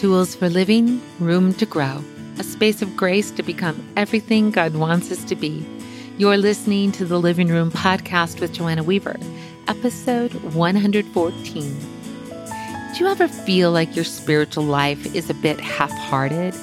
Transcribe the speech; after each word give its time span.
Tools 0.00 0.34
for 0.34 0.48
living, 0.48 1.02
room 1.18 1.52
to 1.52 1.66
grow, 1.66 2.02
a 2.38 2.42
space 2.42 2.80
of 2.80 2.96
grace 2.96 3.30
to 3.32 3.42
become 3.42 3.86
everything 3.98 4.50
God 4.50 4.74
wants 4.74 5.12
us 5.12 5.22
to 5.24 5.36
be. 5.36 5.62
You're 6.16 6.38
listening 6.38 6.90
to 6.92 7.04
the 7.04 7.20
Living 7.20 7.48
Room 7.48 7.70
Podcast 7.70 8.40
with 8.40 8.54
Joanna 8.54 8.82
Weaver, 8.82 9.18
episode 9.68 10.32
114. 10.54 11.76
Do 12.94 12.98
you 12.98 13.10
ever 13.10 13.28
feel 13.28 13.72
like 13.72 13.94
your 13.94 14.06
spiritual 14.06 14.64
life 14.64 15.14
is 15.14 15.28
a 15.28 15.34
bit 15.34 15.60
half 15.60 15.92
hearted? 15.92 16.54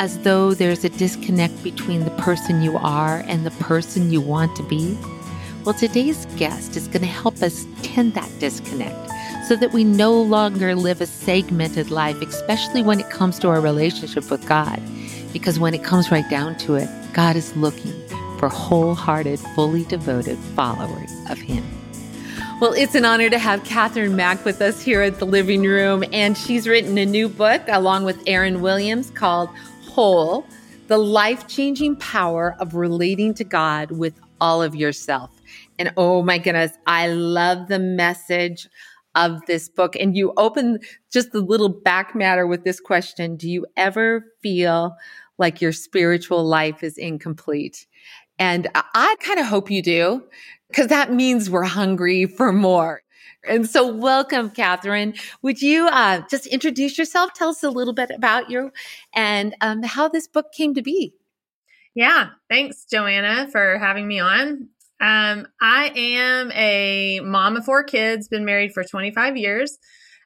As 0.00 0.18
though 0.24 0.52
there's 0.52 0.84
a 0.84 0.88
disconnect 0.88 1.62
between 1.62 2.00
the 2.00 2.10
person 2.18 2.60
you 2.60 2.76
are 2.76 3.18
and 3.28 3.46
the 3.46 3.52
person 3.52 4.10
you 4.10 4.20
want 4.20 4.56
to 4.56 4.64
be? 4.64 4.98
Well, 5.64 5.76
today's 5.76 6.26
guest 6.36 6.76
is 6.76 6.88
going 6.88 7.02
to 7.02 7.06
help 7.06 7.40
us 7.40 7.68
tend 7.82 8.14
that 8.14 8.32
disconnect 8.40 9.10
so 9.50 9.56
that 9.56 9.72
we 9.72 9.82
no 9.82 10.12
longer 10.12 10.76
live 10.76 11.00
a 11.00 11.06
segmented 11.06 11.90
life, 11.90 12.22
especially 12.22 12.84
when 12.84 13.00
it 13.00 13.10
comes 13.10 13.36
to 13.36 13.48
our 13.48 13.60
relationship 13.60 14.30
with 14.30 14.46
God. 14.46 14.80
Because 15.32 15.58
when 15.58 15.74
it 15.74 15.82
comes 15.82 16.12
right 16.12 16.30
down 16.30 16.56
to 16.58 16.76
it, 16.76 16.88
God 17.12 17.34
is 17.34 17.56
looking 17.56 17.92
for 18.38 18.48
wholehearted, 18.48 19.40
fully 19.56 19.82
devoted 19.86 20.38
followers 20.54 21.10
of 21.28 21.38
Him. 21.38 21.64
Well, 22.60 22.74
it's 22.74 22.94
an 22.94 23.04
honor 23.04 23.28
to 23.28 23.40
have 23.40 23.64
Kathryn 23.64 24.14
Maack 24.14 24.44
with 24.44 24.62
us 24.62 24.80
here 24.80 25.02
at 25.02 25.18
the 25.18 25.26
living 25.26 25.64
room. 25.64 26.04
And 26.12 26.38
she's 26.38 26.68
written 26.68 26.96
a 26.96 27.04
new 27.04 27.28
book 27.28 27.62
along 27.66 28.04
with 28.04 28.22
Aaron 28.28 28.60
Williams 28.60 29.10
called 29.10 29.48
Whole 29.82 30.46
The 30.86 30.98
Life 30.98 31.48
Changing 31.48 31.96
Power 31.96 32.54
of 32.60 32.76
Relating 32.76 33.34
to 33.34 33.42
God 33.42 33.90
with 33.90 34.14
All 34.40 34.62
of 34.62 34.76
Yourself. 34.76 35.32
And 35.80 35.92
oh 35.96 36.22
my 36.22 36.38
goodness, 36.38 36.70
I 36.86 37.08
love 37.08 37.66
the 37.66 37.80
message 37.80 38.68
of 39.14 39.44
this 39.46 39.68
book. 39.68 39.96
And 39.96 40.16
you 40.16 40.32
open 40.36 40.78
just 41.12 41.32
the 41.32 41.40
little 41.40 41.68
back 41.68 42.14
matter 42.14 42.46
with 42.46 42.64
this 42.64 42.80
question 42.80 43.36
Do 43.36 43.48
you 43.48 43.66
ever 43.76 44.24
feel 44.42 44.96
like 45.38 45.60
your 45.60 45.72
spiritual 45.72 46.44
life 46.44 46.82
is 46.82 46.98
incomplete? 46.98 47.86
And 48.38 48.68
I 48.74 49.16
kind 49.20 49.38
of 49.38 49.46
hope 49.46 49.70
you 49.70 49.82
do, 49.82 50.24
because 50.68 50.86
that 50.86 51.12
means 51.12 51.50
we're 51.50 51.64
hungry 51.64 52.24
for 52.26 52.52
more. 52.52 53.02
And 53.46 53.68
so, 53.68 53.86
welcome, 53.86 54.50
Kathryn. 54.50 55.18
Would 55.42 55.62
you 55.62 55.88
uh, 55.88 56.22
just 56.30 56.46
introduce 56.46 56.98
yourself? 56.98 57.32
Tell 57.34 57.50
us 57.50 57.62
a 57.62 57.70
little 57.70 57.94
bit 57.94 58.10
about 58.10 58.50
you 58.50 58.70
and 59.14 59.54
um, 59.60 59.82
how 59.82 60.08
this 60.08 60.26
book 60.26 60.52
came 60.52 60.74
to 60.74 60.82
be. 60.82 61.14
Yeah, 61.94 62.30
thanks, 62.48 62.84
Joanna, 62.84 63.48
for 63.50 63.78
having 63.78 64.06
me 64.06 64.20
on. 64.20 64.68
Um, 65.00 65.46
I 65.60 65.92
am 65.96 66.52
a 66.52 67.20
mom 67.20 67.56
of 67.56 67.64
four 67.64 67.84
kids, 67.84 68.28
been 68.28 68.44
married 68.44 68.72
for 68.72 68.84
25 68.84 69.36
years 69.36 69.78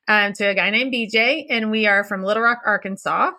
um, 0.08 0.32
to 0.34 0.44
a 0.44 0.54
guy 0.54 0.70
named 0.70 0.92
BJ, 0.92 1.46
and 1.48 1.70
we 1.70 1.86
are 1.86 2.02
from 2.02 2.24
Little 2.24 2.42
Rock, 2.42 2.58
Arkansas, 2.66 3.30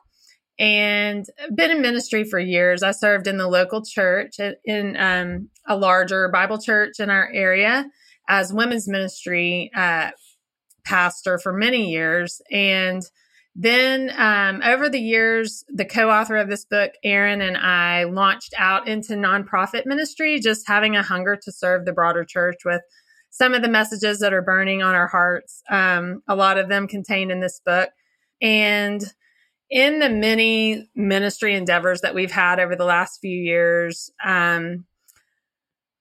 and 0.57 1.25
been 1.53 1.71
in 1.71 1.81
ministry 1.81 2.23
for 2.23 2.39
years. 2.39 2.83
I 2.83 2.91
served 2.91 3.27
in 3.27 3.37
the 3.37 3.47
local 3.47 3.83
church 3.83 4.37
in 4.63 4.95
um, 4.97 5.49
a 5.67 5.75
larger 5.75 6.29
Bible 6.29 6.57
church 6.57 6.99
in 6.99 7.09
our 7.09 7.29
area 7.33 7.85
as 8.29 8.53
women's 8.53 8.87
ministry 8.87 9.69
uh, 9.75 10.11
pastor 10.85 11.37
for 11.37 11.51
many 11.51 11.91
years, 11.91 12.41
and 12.49 13.03
then, 13.55 14.11
um, 14.17 14.61
over 14.63 14.89
the 14.89 14.99
years, 14.99 15.63
the 15.69 15.85
co 15.85 16.09
author 16.09 16.35
of 16.35 16.49
this 16.49 16.65
book, 16.65 16.91
Aaron, 17.03 17.39
and 17.39 17.55
I 17.55 18.03
launched 18.03 18.53
out 18.57 18.87
into 18.87 19.13
nonprofit 19.13 19.85
ministry, 19.85 20.39
just 20.41 20.67
having 20.67 20.97
a 20.97 21.03
hunger 21.03 21.37
to 21.37 21.51
serve 21.53 21.85
the 21.85 21.93
broader 21.93 22.25
church 22.25 22.59
with 22.65 22.81
some 23.29 23.53
of 23.53 23.61
the 23.61 23.69
messages 23.69 24.19
that 24.19 24.33
are 24.33 24.41
burning 24.41 24.81
on 24.81 24.93
our 24.93 25.07
hearts. 25.07 25.61
Um, 25.69 26.21
a 26.27 26.35
lot 26.35 26.57
of 26.57 26.67
them 26.67 26.87
contained 26.87 27.31
in 27.31 27.39
this 27.39 27.61
book. 27.65 27.89
And 28.41 29.01
in 29.69 29.99
the 29.99 30.09
many 30.09 30.89
ministry 30.95 31.55
endeavors 31.55 32.01
that 32.01 32.15
we've 32.15 32.31
had 32.31 32.59
over 32.59 32.75
the 32.75 32.85
last 32.85 33.19
few 33.19 33.37
years, 33.37 34.11
um, 34.23 34.85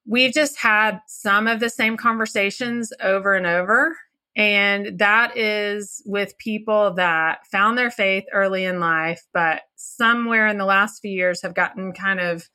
we've 0.07 0.33
just 0.33 0.59
had 0.59 1.01
some 1.07 1.47
of 1.47 1.61
the 1.61 1.71
same 1.71 1.97
conversations 1.97 2.93
over 3.01 3.35
and 3.35 3.47
over. 3.47 3.97
And 4.37 4.99
that 4.99 5.37
is 5.37 6.03
with 6.05 6.37
people 6.39 6.95
that 6.95 7.47
found 7.53 7.79
their 7.79 7.91
faith 7.91 8.25
early 8.33 8.65
in 8.65 8.81
life, 8.81 9.23
but 9.33 9.63
somewhere 9.77 10.49
in 10.49 10.59
the 10.59 10.65
last 10.65 11.01
few 11.01 11.13
years 11.13 11.43
have 11.43 11.55
gotten 11.55 11.93
kind 11.93 12.19
of 12.19 12.49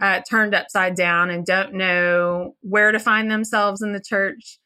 uh, 0.00 0.20
turned 0.28 0.54
upside 0.54 0.94
down 0.94 1.30
and 1.30 1.46
don't 1.46 1.74
know 1.74 2.54
where 2.60 2.92
to 2.92 2.98
find 2.98 3.30
themselves 3.30 3.80
in 3.80 3.92
the 3.92 4.00
church, 4.00 4.58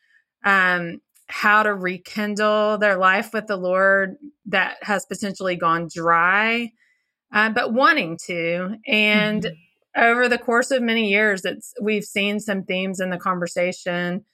um, 0.45 1.01
how 1.29 1.63
to 1.63 1.75
rekindle 1.75 2.79
their 2.79 2.97
life 2.97 3.33
with 3.33 3.47
the 3.47 3.57
Lord 3.57 4.17
that 4.47 4.77
has 4.83 5.07
potentially 5.07 5.55
gone 5.55 5.89
dry, 5.93 6.73
uh, 7.33 7.51
but 7.51 7.73
wanting 7.73 8.19
to. 8.27 8.77
And 8.89 9.43
mm-hmm. 9.43 10.03
over 10.03 10.29
the 10.29 10.39
course 10.39 10.71
of 10.73 10.83
many 10.83 11.11
years, 11.11 11.45
it's 11.45 11.75
we've 11.81 12.05
seen 12.05 12.41
some 12.41 12.65
themes 12.65 12.99
in 12.99 13.11
the 13.11 13.19
conversation 13.19 14.25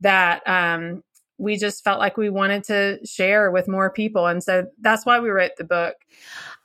that 0.00 0.42
um, 0.46 1.02
we 1.38 1.56
just 1.56 1.84
felt 1.84 1.98
like 1.98 2.16
we 2.16 2.30
wanted 2.30 2.64
to 2.64 2.98
share 3.04 3.50
with 3.50 3.68
more 3.68 3.90
people. 3.90 4.26
And 4.26 4.42
so 4.42 4.66
that's 4.80 5.04
why 5.04 5.20
we 5.20 5.28
wrote 5.28 5.52
the 5.58 5.64
book. 5.64 5.96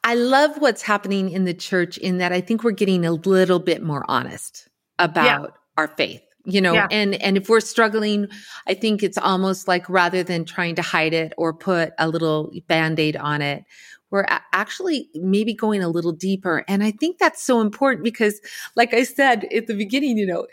I 0.03 0.15
love 0.15 0.57
what's 0.59 0.81
happening 0.81 1.29
in 1.29 1.45
the 1.45 1.53
church 1.53 1.97
in 1.97 2.17
that 2.17 2.31
I 2.31 2.41
think 2.41 2.63
we're 2.63 2.71
getting 2.71 3.05
a 3.05 3.11
little 3.11 3.59
bit 3.59 3.83
more 3.83 4.03
honest 4.07 4.67
about 4.97 5.25
yeah. 5.25 5.47
our 5.77 5.87
faith 5.87 6.21
you 6.45 6.59
know 6.59 6.73
yeah. 6.73 6.87
and 6.91 7.15
and 7.21 7.37
if 7.37 7.49
we're 7.49 7.59
struggling 7.59 8.27
i 8.67 8.73
think 8.73 9.03
it's 9.03 9.17
almost 9.17 9.67
like 9.67 9.87
rather 9.89 10.23
than 10.23 10.43
trying 10.43 10.75
to 10.75 10.81
hide 10.81 11.13
it 11.13 11.33
or 11.37 11.53
put 11.53 11.93
a 11.99 12.07
little 12.07 12.51
band-aid 12.67 13.15
on 13.15 13.41
it 13.41 13.63
we're 14.11 14.25
actually 14.51 15.09
maybe 15.15 15.53
going 15.53 15.81
a 15.81 15.87
little 15.87 16.11
deeper. 16.11 16.63
And 16.67 16.83
I 16.83 16.91
think 16.91 17.17
that's 17.17 17.41
so 17.41 17.61
important 17.61 18.03
because, 18.03 18.39
like 18.75 18.93
I 18.93 19.03
said 19.03 19.45
at 19.45 19.67
the 19.67 19.73
beginning, 19.73 20.17
you 20.17 20.27
know, 20.27 20.47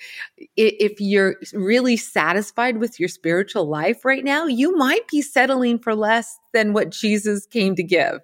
if 0.57 1.01
you're 1.01 1.37
really 1.53 1.97
satisfied 1.97 2.79
with 2.79 2.99
your 2.99 3.09
spiritual 3.09 3.69
life 3.69 4.05
right 4.05 4.25
now, 4.25 4.47
you 4.47 4.77
might 4.77 5.07
be 5.09 5.21
settling 5.21 5.79
for 5.79 5.95
less 5.95 6.39
than 6.53 6.73
what 6.73 6.91
Jesus 6.91 7.47
came 7.47 7.75
to 7.75 7.83
give. 7.83 8.21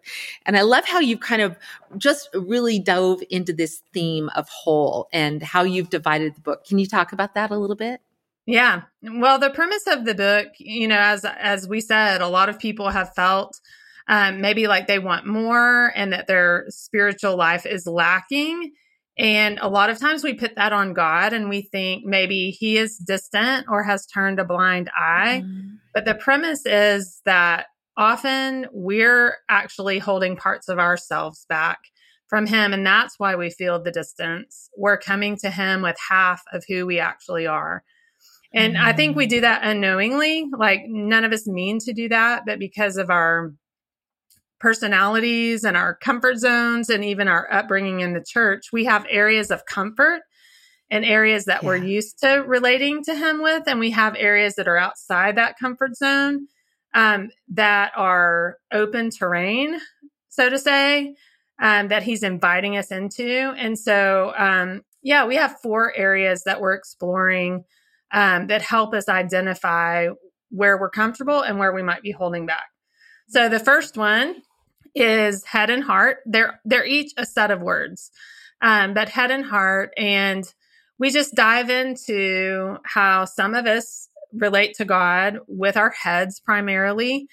And 0.47 0.57
I 0.57 0.63
love 0.63 0.85
how 0.87 1.01
you've 1.01 1.21
kind 1.21 1.43
of 1.43 1.59
just 1.99 2.29
really 2.35 2.79
dove 2.79 3.23
into 3.29 3.53
this 3.53 3.83
theme 3.93 4.31
of 4.37 4.49
whole 4.49 5.09
and 5.13 5.43
how 5.43 5.63
you've 5.65 5.91
divided 5.91 6.37
the 6.37 6.41
book. 6.41 6.65
Can 6.65 6.79
you 6.79 6.87
talk 6.87 7.13
about 7.13 7.35
that 7.35 7.51
a 7.51 7.59
little 7.59 7.77
bit? 7.77 8.01
Yeah. 8.47 8.83
Well, 9.03 9.39
the 9.39 9.51
premise 9.51 9.87
of 9.87 10.05
the 10.05 10.15
book, 10.15 10.49
you 10.59 10.87
know, 10.87 10.99
as 10.99 11.25
as 11.25 11.67
we 11.67 11.81
said, 11.81 12.21
a 12.21 12.29
lot 12.29 12.49
of 12.49 12.59
people 12.59 12.91
have 12.91 13.15
felt 13.15 13.59
um, 14.09 14.41
maybe 14.41 14.67
like 14.67 14.87
they 14.87 14.99
want 14.99 15.27
more 15.27 15.93
and 15.95 16.13
that 16.13 16.27
their 16.27 16.67
spiritual 16.69 17.37
life 17.37 17.67
is 17.67 17.87
lacking. 17.87 18.73
And 19.17 19.59
a 19.61 19.69
lot 19.69 19.91
of 19.91 19.99
times 19.99 20.25
we 20.25 20.35
put 20.35 20.57
that 20.57 20.73
on 20.73 20.93
God 20.93 21.33
and 21.33 21.49
we 21.49 21.63
think 21.63 22.05
maybe 22.05 22.51
he 22.51 22.77
is 22.77 22.99
distant 22.99 23.67
or 23.69 23.83
has 23.83 24.07
turned 24.07 24.41
a 24.41 24.45
blind 24.45 24.91
eye. 24.99 25.43
Mm. 25.45 25.79
But 25.95 26.05
the 26.05 26.17
premise 26.17 26.67
is 26.67 27.21
that 27.25 27.67
often 27.97 28.67
we're 28.73 29.37
actually 29.49 30.01
holding 30.01 30.37
parts 30.37 30.69
of 30.69 30.79
ourselves 30.79 31.47
back 31.49 31.79
from 32.29 32.47
him. 32.47 32.73
And 32.73 32.85
that's 32.85 33.19
why 33.19 33.37
we 33.37 33.51
feel 33.51 33.81
the 33.81 33.93
distance. 33.93 34.69
We're 34.77 34.99
coming 34.99 35.37
to 35.39 35.51
him 35.51 35.83
with 35.83 35.97
half 36.09 36.43
of 36.53 36.65
who 36.69 36.85
we 36.85 36.99
actually 36.99 37.47
are. 37.47 37.85
And 38.53 38.75
mm. 38.75 38.83
I 38.83 38.93
think 38.93 39.17
we 39.17 39.27
mm. 39.27 39.31
do 39.31 39.41
that 39.43 39.63
unknowingly. 39.63 40.49
Like 40.57 40.83
none 40.87 41.25
of 41.25 41.33
us 41.33 41.47
mean 41.47 41.79
to 41.81 41.93
do 41.93 42.09
that, 42.09 42.43
but 42.47 42.59
because 42.59 42.97
of 42.97 43.11
our 43.11 43.53
personalities 44.65 45.63
and 45.63 45.77
our 45.77 45.95
comfort 45.95 46.39
zones 46.39 46.89
and 46.89 47.05
even 47.05 47.29
our 47.29 47.53
upbringing 47.53 48.01
in 48.01 48.15
the 48.15 48.25
church, 48.27 48.73
we 48.73 48.87
have 48.87 49.05
areas 49.11 49.51
of 49.51 49.67
comfort 49.67 50.23
and 50.91 51.05
areas 51.05 51.45
that 51.45 51.63
yeah. 51.63 51.69
we're 51.69 51.77
used 51.77 52.19
to 52.21 52.43
relating 52.47 53.05
to 53.05 53.15
him 53.15 53.43
with. 53.43 53.65
And 53.67 53.79
we 53.79 53.91
have 53.91 54.17
areas 54.19 54.55
that 54.55 54.67
are 54.67 54.79
outside 54.79 55.37
that 55.37 55.59
comfort 55.59 55.95
zone 55.97 56.49
um, 56.95 57.29
that 57.49 57.93
are 57.95 58.57
open 58.73 59.11
terrain, 59.11 59.79
so 60.31 60.49
to 60.49 60.59
say, 60.59 61.15
um, 61.61 61.89
that 61.89 62.03
he's 62.03 62.23
inviting 62.23 62.79
us 62.79 62.91
into. 62.91 63.53
And 63.59 63.79
so, 63.79 64.33
um, 64.35 64.81
yeah, 65.03 65.27
we 65.27 65.37
have 65.37 65.61
four 65.63 65.95
areas 65.95 66.45
that 66.45 66.63
we're 66.63 66.73
exploring 66.73 67.65
um, 68.15 68.47
that 68.47 68.63
help 68.63 68.95
us 68.95 69.11
identify 69.11 70.09
where 70.49 70.79
we're 70.79 70.89
comfortable 70.89 71.43
and 71.43 71.59
where 71.59 71.75
we 71.75 71.83
might 71.83 72.01
be 72.01 72.13
holding 72.13 72.47
back. 72.47 72.69
So 73.29 73.51
the 73.51 73.61
first 73.61 73.99
one 73.99 74.37
is 74.95 75.45
head 75.45 75.71
and 75.71 75.85
heart. 75.85 76.19
They're 76.27 76.61
they're 76.65 76.87
each 76.87 77.13
a 77.17 77.27
set 77.27 77.51
of 77.51 77.61
words, 77.61 78.11
um, 78.61 78.95
but 78.95 79.09
head 79.09 79.31
and 79.31 79.45
heart, 79.45 79.93
and 79.97 80.45
we 80.99 81.11
just 81.11 81.35
dive 81.35 81.71
into 81.71 82.77
how 82.85 83.25
some 83.25 83.55
of 83.55 83.67
us 83.67 84.09
relate 84.33 84.75
to 84.77 84.85
God 84.85 85.39
with 85.47 85.77
our 85.77 85.91
heads 85.91 86.41
primarily. 86.41 87.27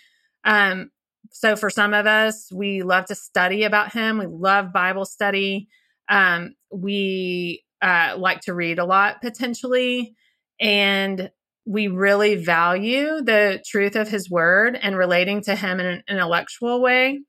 Um, 0.43 0.91
so 1.31 1.55
for 1.55 1.69
some 1.69 1.93
of 1.93 2.05
us, 2.05 2.51
we 2.51 2.83
love 2.83 3.05
to 3.05 3.15
study 3.15 3.63
about 3.63 3.93
Him. 3.93 4.17
We 4.17 4.27
love 4.27 4.73
Bible 4.73 5.05
study. 5.05 5.69
Um, 6.09 6.55
we 6.71 7.63
uh, 7.81 8.15
like 8.17 8.41
to 8.41 8.53
read 8.53 8.79
a 8.79 8.85
lot 8.85 9.21
potentially, 9.21 10.15
and 10.59 11.31
we 11.65 11.87
really 11.87 12.35
value 12.35 13.21
the 13.21 13.63
truth 13.65 13.95
of 13.95 14.09
His 14.09 14.29
Word 14.29 14.77
and 14.81 14.97
relating 14.97 15.41
to 15.43 15.55
Him 15.55 15.79
in 15.79 15.85
an 15.85 16.03
intellectual 16.09 16.81
way. 16.81 17.21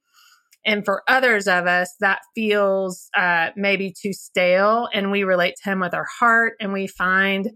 And 0.65 0.85
for 0.85 1.03
others 1.09 1.49
of 1.49 1.67
us, 1.67 1.95
that 2.01 2.21
feels 2.35 3.09
uh, 3.17 3.49
maybe 3.57 3.93
too 3.93 4.13
stale. 4.13 4.89
And 4.93 5.11
we 5.11 5.25
relate 5.25 5.55
to 5.63 5.71
Him 5.71 5.81
with 5.81 5.95
our 5.95 6.07
heart 6.19 6.55
and 6.61 6.73
we 6.73 6.87
find 6.87 7.51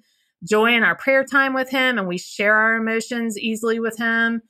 joy 0.48 0.74
in 0.74 0.82
our 0.82 0.96
prayer 0.96 1.24
time 1.24 1.54
with 1.54 1.70
Him 1.70 1.98
and 1.98 2.08
we 2.08 2.18
share 2.18 2.54
our 2.54 2.76
emotions 2.76 3.38
easily 3.38 3.78
with 3.78 3.96
Him. 3.98 4.42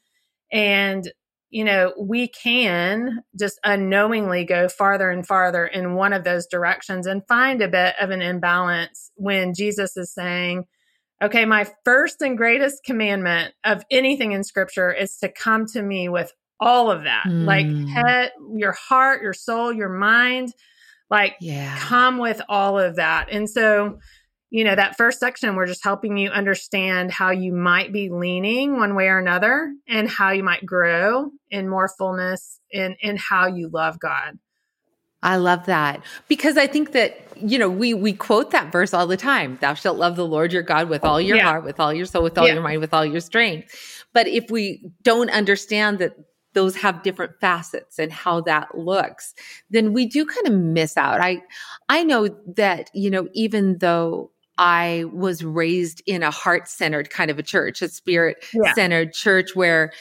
And, 0.52 1.10
you 1.50 1.64
know, 1.64 1.92
we 2.00 2.28
can 2.28 3.20
just 3.38 3.60
unknowingly 3.64 4.44
go 4.44 4.68
farther 4.68 5.10
and 5.10 5.26
farther 5.26 5.66
in 5.66 5.94
one 5.94 6.12
of 6.12 6.24
those 6.24 6.46
directions 6.46 7.06
and 7.06 7.26
find 7.28 7.60
a 7.60 7.68
bit 7.68 7.94
of 8.00 8.10
an 8.10 8.22
imbalance 8.22 9.10
when 9.16 9.52
Jesus 9.54 9.96
is 9.96 10.14
saying, 10.14 10.64
okay, 11.22 11.44
my 11.44 11.66
first 11.84 12.20
and 12.20 12.36
greatest 12.36 12.84
commandment 12.84 13.54
of 13.64 13.84
anything 13.90 14.32
in 14.32 14.44
scripture 14.44 14.92
is 14.92 15.16
to 15.18 15.30
come 15.30 15.66
to 15.72 15.82
me 15.82 16.08
with 16.08 16.32
all 16.60 16.90
of 16.90 17.04
that 17.04 17.24
mm. 17.26 17.44
like 17.44 17.66
head 17.88 18.32
your 18.54 18.72
heart 18.72 19.22
your 19.22 19.32
soul 19.32 19.72
your 19.72 19.88
mind 19.88 20.52
like 21.10 21.36
yeah. 21.40 21.76
come 21.78 22.18
with 22.18 22.40
all 22.48 22.78
of 22.78 22.96
that 22.96 23.28
and 23.30 23.48
so 23.48 23.98
you 24.50 24.64
know 24.64 24.74
that 24.74 24.96
first 24.96 25.20
section 25.20 25.54
we're 25.54 25.66
just 25.66 25.84
helping 25.84 26.16
you 26.16 26.30
understand 26.30 27.10
how 27.10 27.30
you 27.30 27.52
might 27.52 27.92
be 27.92 28.08
leaning 28.08 28.76
one 28.76 28.94
way 28.94 29.08
or 29.08 29.18
another 29.18 29.72
and 29.88 30.08
how 30.08 30.30
you 30.30 30.42
might 30.42 30.64
grow 30.64 31.30
in 31.50 31.68
more 31.68 31.88
fullness 31.98 32.60
in 32.70 32.96
in 33.00 33.16
how 33.16 33.46
you 33.46 33.68
love 33.68 33.98
god 34.00 34.38
I 35.22 35.36
love 35.36 35.66
that 35.66 36.02
because 36.28 36.56
I 36.56 36.68
think 36.68 36.92
that 36.92 37.18
you 37.36 37.58
know 37.58 37.68
we 37.68 37.94
we 37.94 38.12
quote 38.12 38.52
that 38.52 38.70
verse 38.70 38.94
all 38.94 39.06
the 39.08 39.16
time. 39.16 39.58
Thou 39.60 39.74
shalt 39.74 39.96
love 39.96 40.14
the 40.14 40.26
Lord 40.26 40.52
your 40.52 40.62
God 40.62 40.88
with 40.88 41.04
all 41.04 41.20
your 41.20 41.38
yeah. 41.38 41.44
heart, 41.44 41.64
with 41.64 41.80
all 41.80 41.92
your 41.92 42.06
soul, 42.06 42.22
with 42.22 42.38
all 42.38 42.46
yeah. 42.46 42.54
your 42.54 42.62
mind, 42.62 42.80
with 42.80 42.94
all 42.94 43.04
your 43.04 43.20
strength. 43.20 44.04
But 44.12 44.28
if 44.28 44.50
we 44.50 44.88
don't 45.02 45.30
understand 45.30 45.98
that 45.98 46.16
those 46.56 46.74
have 46.74 47.02
different 47.02 47.38
facets 47.38 47.98
and 47.98 48.10
how 48.10 48.40
that 48.40 48.76
looks, 48.76 49.34
then 49.68 49.92
we 49.92 50.06
do 50.06 50.24
kind 50.24 50.46
of 50.46 50.54
miss 50.54 50.96
out. 50.96 51.20
I, 51.20 51.42
I 51.88 52.02
know 52.02 52.28
that, 52.56 52.90
you 52.94 53.10
know, 53.10 53.28
even 53.34 53.76
though 53.78 54.30
I 54.56 55.04
was 55.12 55.44
raised 55.44 56.02
in 56.06 56.22
a 56.22 56.30
heart 56.30 56.66
centered 56.66 57.10
kind 57.10 57.30
of 57.30 57.38
a 57.38 57.42
church, 57.42 57.82
a 57.82 57.88
spirit 57.88 58.42
centered 58.74 59.08
yeah. 59.08 59.12
church 59.12 59.54
where, 59.54 59.92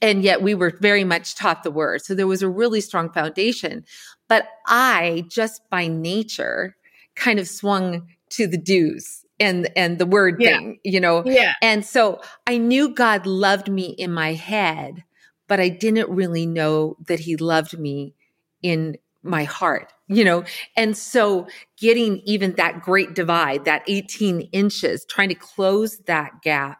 and 0.00 0.22
yet 0.22 0.42
we 0.42 0.54
were 0.54 0.72
very 0.80 1.02
much 1.02 1.34
taught 1.34 1.64
the 1.64 1.72
word. 1.72 2.02
So 2.02 2.14
there 2.14 2.28
was 2.28 2.42
a 2.42 2.48
really 2.48 2.80
strong 2.80 3.12
foundation. 3.12 3.84
But 4.28 4.46
I 4.66 5.24
just 5.28 5.68
by 5.70 5.88
nature 5.88 6.76
kind 7.16 7.40
of 7.40 7.48
swung 7.48 8.06
to 8.30 8.46
the 8.46 8.58
do's 8.58 9.26
and 9.40 9.68
and 9.74 9.98
the 9.98 10.06
word 10.06 10.36
yeah. 10.38 10.58
thing, 10.58 10.78
you 10.84 11.00
know. 11.00 11.24
Yeah. 11.26 11.54
And 11.60 11.84
so 11.84 12.20
I 12.46 12.58
knew 12.58 12.94
God 12.94 13.26
loved 13.26 13.68
me 13.68 13.86
in 13.86 14.12
my 14.12 14.34
head, 14.34 15.02
but 15.50 15.58
I 15.58 15.68
didn't 15.68 16.08
really 16.08 16.46
know 16.46 16.96
that 17.08 17.18
he 17.18 17.36
loved 17.36 17.76
me 17.76 18.14
in 18.62 18.96
my 19.24 19.42
heart, 19.42 19.92
you 20.06 20.22
know? 20.22 20.44
And 20.76 20.96
so 20.96 21.48
getting 21.76 22.22
even 22.24 22.52
that 22.52 22.82
great 22.82 23.14
divide, 23.14 23.64
that 23.64 23.82
18 23.88 24.42
inches, 24.52 25.04
trying 25.04 25.28
to 25.30 25.34
close 25.34 25.98
that 26.06 26.40
gap 26.42 26.78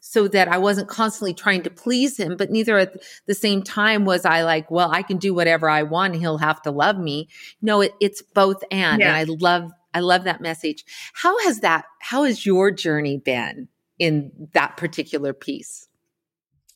so 0.00 0.28
that 0.28 0.46
I 0.46 0.58
wasn't 0.58 0.86
constantly 0.86 1.34
trying 1.34 1.64
to 1.64 1.70
please 1.70 2.16
him, 2.16 2.36
but 2.36 2.48
neither 2.48 2.78
at 2.78 3.02
the 3.26 3.34
same 3.34 3.60
time 3.60 4.04
was 4.04 4.24
I 4.24 4.44
like, 4.44 4.70
well, 4.70 4.92
I 4.92 5.02
can 5.02 5.16
do 5.16 5.34
whatever 5.34 5.68
I 5.68 5.82
want. 5.82 6.14
He'll 6.14 6.38
have 6.38 6.62
to 6.62 6.70
love 6.70 6.98
me. 6.98 7.28
No, 7.60 7.80
it, 7.80 7.92
it's 8.00 8.22
both 8.22 8.62
and. 8.70 9.00
Yeah. 9.00 9.08
And 9.08 9.16
I 9.16 9.24
love, 9.24 9.72
I 9.94 9.98
love 9.98 10.22
that 10.24 10.40
message. 10.40 10.84
How 11.12 11.36
has 11.40 11.58
that, 11.60 11.86
how 11.98 12.22
has 12.22 12.46
your 12.46 12.70
journey 12.70 13.18
been 13.18 13.66
in 13.98 14.48
that 14.52 14.76
particular 14.76 15.32
piece? 15.32 15.88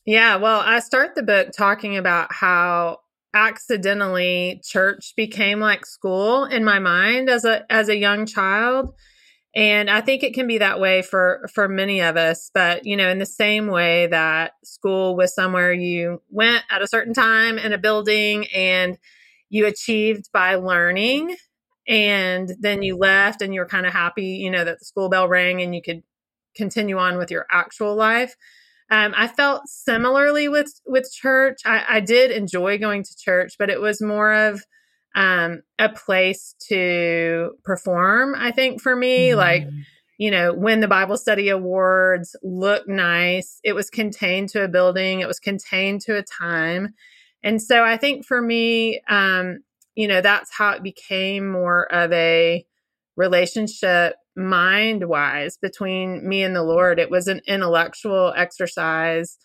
Yeah, 0.07 0.37
well, 0.37 0.61
I 0.61 0.79
start 0.79 1.15
the 1.15 1.23
book 1.23 1.49
talking 1.51 1.97
about 1.97 2.33
how 2.33 2.99
accidentally 3.33 4.61
church 4.63 5.13
became 5.17 5.59
like 5.59 5.85
school 5.85 6.45
in 6.45 6.63
my 6.63 6.79
mind 6.79 7.29
as 7.29 7.43
a 7.43 7.69
as 7.71 7.89
a 7.89 7.97
young 7.97 8.25
child. 8.25 8.95
And 9.55 9.89
I 9.89 10.01
think 10.01 10.23
it 10.23 10.33
can 10.33 10.47
be 10.47 10.59
that 10.59 10.79
way 10.79 11.01
for 11.03 11.47
for 11.53 11.69
many 11.69 12.01
of 12.01 12.17
us, 12.17 12.51
but 12.53 12.85
you 12.85 12.97
know, 12.97 13.09
in 13.09 13.19
the 13.19 13.25
same 13.27 13.67
way 13.67 14.07
that 14.07 14.53
school 14.65 15.17
was 15.17 15.35
somewhere 15.35 15.73
you 15.73 16.21
went 16.29 16.63
at 16.71 16.81
a 16.81 16.87
certain 16.87 17.13
time 17.13 17.57
in 17.59 17.73
a 17.73 17.77
building 17.79 18.47
and 18.55 18.97
you 19.49 19.67
achieved 19.67 20.29
by 20.33 20.55
learning 20.55 21.35
and 21.87 22.53
then 22.61 22.83
you 22.83 22.97
left 22.97 23.41
and 23.41 23.53
you 23.53 23.61
were 23.61 23.67
kind 23.67 23.85
of 23.85 23.93
happy, 23.93 24.25
you 24.25 24.51
know, 24.51 24.65
that 24.65 24.79
the 24.79 24.85
school 24.85 25.09
bell 25.09 25.27
rang 25.27 25.61
and 25.61 25.75
you 25.75 25.81
could 25.81 26.03
continue 26.55 26.97
on 26.97 27.17
with 27.17 27.31
your 27.31 27.45
actual 27.51 27.95
life. 27.95 28.35
Um, 28.89 29.13
I 29.17 29.27
felt 29.27 29.63
similarly 29.67 30.47
with 30.47 30.71
with 30.85 31.11
church. 31.11 31.59
I, 31.65 31.83
I, 31.89 31.99
did 31.99 32.31
enjoy 32.31 32.77
going 32.77 33.03
to 33.03 33.15
church, 33.17 33.55
but 33.59 33.69
it 33.69 33.81
was 33.81 34.01
more 34.01 34.31
of 34.31 34.63
um, 35.13 35.61
a 35.77 35.89
place 35.89 36.55
to 36.69 37.51
perform. 37.65 38.33
I 38.37 38.51
think 38.51 38.81
for 38.81 38.95
me, 38.95 39.29
mm-hmm. 39.29 39.37
like 39.37 39.67
you 40.17 40.31
know, 40.31 40.53
when 40.53 40.79
the 40.79 40.87
Bible 40.87 41.17
study 41.17 41.49
awards 41.49 42.35
looked 42.41 42.87
nice, 42.87 43.59
it 43.63 43.73
was 43.73 43.89
contained 43.89 44.49
to 44.49 44.63
a 44.63 44.67
building, 44.67 45.19
it 45.19 45.27
was 45.27 45.39
contained 45.39 46.01
to 46.01 46.17
a 46.17 46.23
time, 46.23 46.93
and 47.43 47.61
so 47.61 47.83
I 47.83 47.97
think 47.97 48.25
for 48.25 48.41
me, 48.41 49.01
um, 49.09 49.59
you 49.95 50.07
know, 50.07 50.21
that's 50.21 50.51
how 50.55 50.71
it 50.71 50.83
became 50.83 51.49
more 51.49 51.91
of 51.91 52.11
a 52.13 52.65
relationship 53.17 54.15
mind 54.37 55.09
wise 55.09 55.57
between 55.57 56.27
me 56.27 56.43
and 56.43 56.55
the 56.55 56.63
Lord. 56.63 56.99
It 56.99 57.11
was 57.11 57.27
an 57.27 57.41
intellectual 57.47 58.33
exercise. 58.37 59.37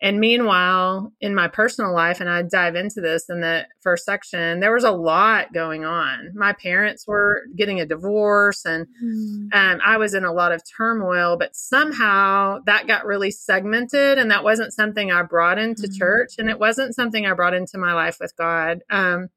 And 0.00 0.18
meanwhile, 0.18 1.12
in 1.20 1.32
my 1.32 1.46
personal 1.46 1.94
life, 1.94 2.20
and 2.20 2.28
I 2.28 2.42
dive 2.42 2.74
into 2.74 3.00
this 3.00 3.26
in 3.28 3.40
the 3.40 3.68
first 3.82 4.04
section, 4.04 4.58
there 4.58 4.72
was 4.72 4.82
a 4.82 4.90
lot 4.90 5.52
going 5.52 5.84
on. 5.84 6.32
My 6.34 6.54
parents 6.54 7.06
were 7.06 7.42
getting 7.56 7.78
a 7.78 7.86
divorce, 7.86 8.64
and 8.64 8.88
mm. 9.00 9.54
um, 9.54 9.80
I 9.84 9.98
was 9.98 10.12
in 10.14 10.24
a 10.24 10.32
lot 10.32 10.50
of 10.50 10.62
turmoil, 10.76 11.36
but 11.38 11.54
somehow 11.54 12.58
that 12.66 12.88
got 12.88 13.06
really 13.06 13.30
segmented. 13.30 14.18
And 14.18 14.28
that 14.32 14.42
wasn't 14.42 14.72
something 14.72 15.12
I 15.12 15.22
brought 15.22 15.58
into 15.58 15.86
mm. 15.86 15.96
church, 15.96 16.32
and 16.36 16.50
it 16.50 16.58
wasn't 16.58 16.96
something 16.96 17.24
I 17.24 17.34
brought 17.34 17.54
into 17.54 17.78
my 17.78 17.92
life 17.92 18.16
with 18.20 18.34
God. 18.36 18.80
Um, 18.90 19.28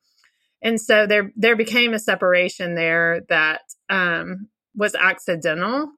and 0.66 0.82
so 0.82 1.06
there, 1.06 1.32
there 1.36 1.56
became 1.56 1.94
a 1.94 2.00
separation 2.00 2.74
there 2.74 3.22
that 3.30 3.62
um, 3.88 4.48
was 4.76 4.96
accidental, 4.96 5.92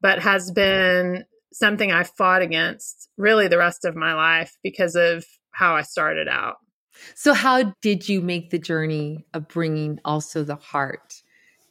but 0.00 0.20
has 0.20 0.50
been 0.50 1.26
something 1.52 1.92
I 1.92 2.04
fought 2.04 2.40
against 2.40 3.10
really 3.18 3.48
the 3.48 3.58
rest 3.58 3.84
of 3.84 3.94
my 3.94 4.14
life 4.14 4.56
because 4.62 4.96
of 4.96 5.26
how 5.50 5.76
I 5.76 5.82
started 5.82 6.26
out. 6.26 6.56
So, 7.14 7.34
how 7.34 7.74
did 7.82 8.08
you 8.08 8.22
make 8.22 8.48
the 8.48 8.58
journey 8.58 9.26
of 9.34 9.46
bringing 9.46 10.00
also 10.06 10.42
the 10.42 10.56
heart 10.56 11.22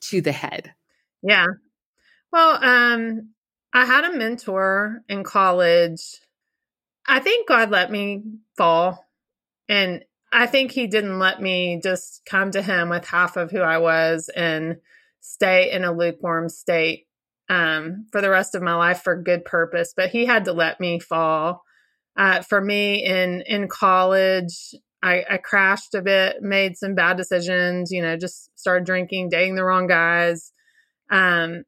to 0.02 0.22
the 0.22 0.32
head? 0.32 0.76
Yeah. 1.24 1.48
Well, 2.32 2.64
um, 2.64 3.32
I 3.74 3.86
had 3.86 4.06
a 4.06 4.16
mentor 4.16 5.02
in 5.10 5.24
college. 5.24 6.20
I 7.08 7.20
think 7.20 7.48
God 7.48 7.72
let 7.72 7.90
me 7.90 8.22
fall. 8.56 9.04
And 9.68 10.06
I 10.32 10.46
think 10.46 10.72
He 10.72 10.88
didn't 10.88 11.20
let 11.20 11.42
me 11.42 11.80
just 11.82 12.22
come 12.26 12.52
to 12.52 12.62
Him 12.62 12.90
with 12.90 13.08
half 13.08 13.38
of 13.38 13.52
who 13.52 13.62
I 13.62 13.78
was 13.78 14.30
and 14.36 14.78
stay 15.22 15.72
in 15.72 15.84
a 15.84 15.92
lukewarm 15.92 16.50
state 16.50 17.08
um, 17.50 18.08
for 18.12 18.22
the 18.22 18.30
rest 18.30 18.56
of 18.56 18.62
my 18.62 18.76
life 18.76 19.02
for 19.02 19.22
good 19.22 19.46
purpose. 19.46 19.94
But 19.96 20.10
he 20.10 20.26
had 20.26 20.46
to 20.46 20.54
let 20.54 20.80
me 20.80 21.00
fall. 21.00 21.64
Uh, 22.16 22.42
for 22.42 22.60
me 22.60 23.04
in 23.04 23.42
in 23.42 23.68
college, 23.68 24.74
I, 25.04 25.24
I 25.30 25.38
crashed 25.38 25.94
a 25.94 26.02
bit, 26.02 26.42
made 26.42 26.78
some 26.78 26.96
bad 26.96 27.18
decisions. 27.18 27.92
You 27.92 28.02
know, 28.02 28.18
just 28.18 28.58
started 28.60 28.86
drinking, 28.86 29.30
dating 29.30 29.56
the 29.56 29.64
wrong 29.64 29.88
guys. 29.88 30.52
Um, 31.10 31.64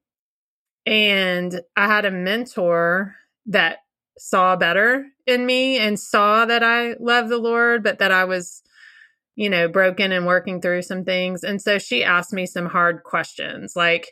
and 0.85 1.61
I 1.75 1.87
had 1.87 2.05
a 2.05 2.11
mentor 2.11 3.15
that 3.47 3.79
saw 4.19 4.55
better 4.55 5.05
in 5.25 5.45
me 5.45 5.77
and 5.77 5.99
saw 5.99 6.45
that 6.45 6.63
I 6.63 6.95
love 6.99 7.29
the 7.29 7.37
Lord, 7.37 7.83
but 7.83 7.99
that 7.99 8.11
I 8.11 8.25
was 8.25 8.61
you 9.39 9.49
know, 9.49 9.69
broken 9.69 10.11
and 10.11 10.25
working 10.25 10.59
through 10.59 10.81
some 10.81 11.05
things. 11.05 11.45
And 11.45 11.61
so 11.61 11.79
she 11.79 12.03
asked 12.03 12.33
me 12.33 12.45
some 12.45 12.65
hard 12.65 13.03
questions 13.03 13.71
like, 13.73 14.11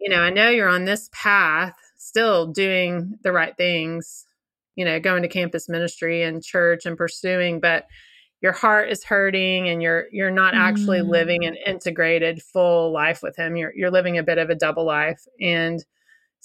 you 0.00 0.08
know, 0.08 0.20
I 0.22 0.30
know 0.30 0.48
you're 0.48 0.70
on 0.70 0.86
this 0.86 1.10
path, 1.12 1.74
still 1.98 2.46
doing 2.46 3.18
the 3.22 3.30
right 3.30 3.54
things, 3.58 4.24
you 4.74 4.86
know, 4.86 4.98
going 4.98 5.20
to 5.20 5.28
campus 5.28 5.68
ministry 5.68 6.22
and 6.22 6.42
church 6.42 6.86
and 6.86 6.96
pursuing, 6.96 7.60
but 7.60 7.84
your 8.40 8.52
heart 8.52 8.88
is 8.88 9.04
hurting 9.04 9.68
and 9.68 9.82
you're 9.82 10.06
you're 10.12 10.30
not 10.30 10.54
actually 10.54 11.00
mm. 11.00 11.10
living 11.10 11.44
an 11.44 11.56
integrated 11.66 12.40
full 12.40 12.90
life 12.90 13.22
with 13.22 13.36
him. 13.36 13.56
You're 13.56 13.72
you're 13.76 13.90
living 13.90 14.16
a 14.16 14.22
bit 14.22 14.38
of 14.38 14.48
a 14.48 14.54
double 14.54 14.86
life. 14.86 15.20
And 15.42 15.84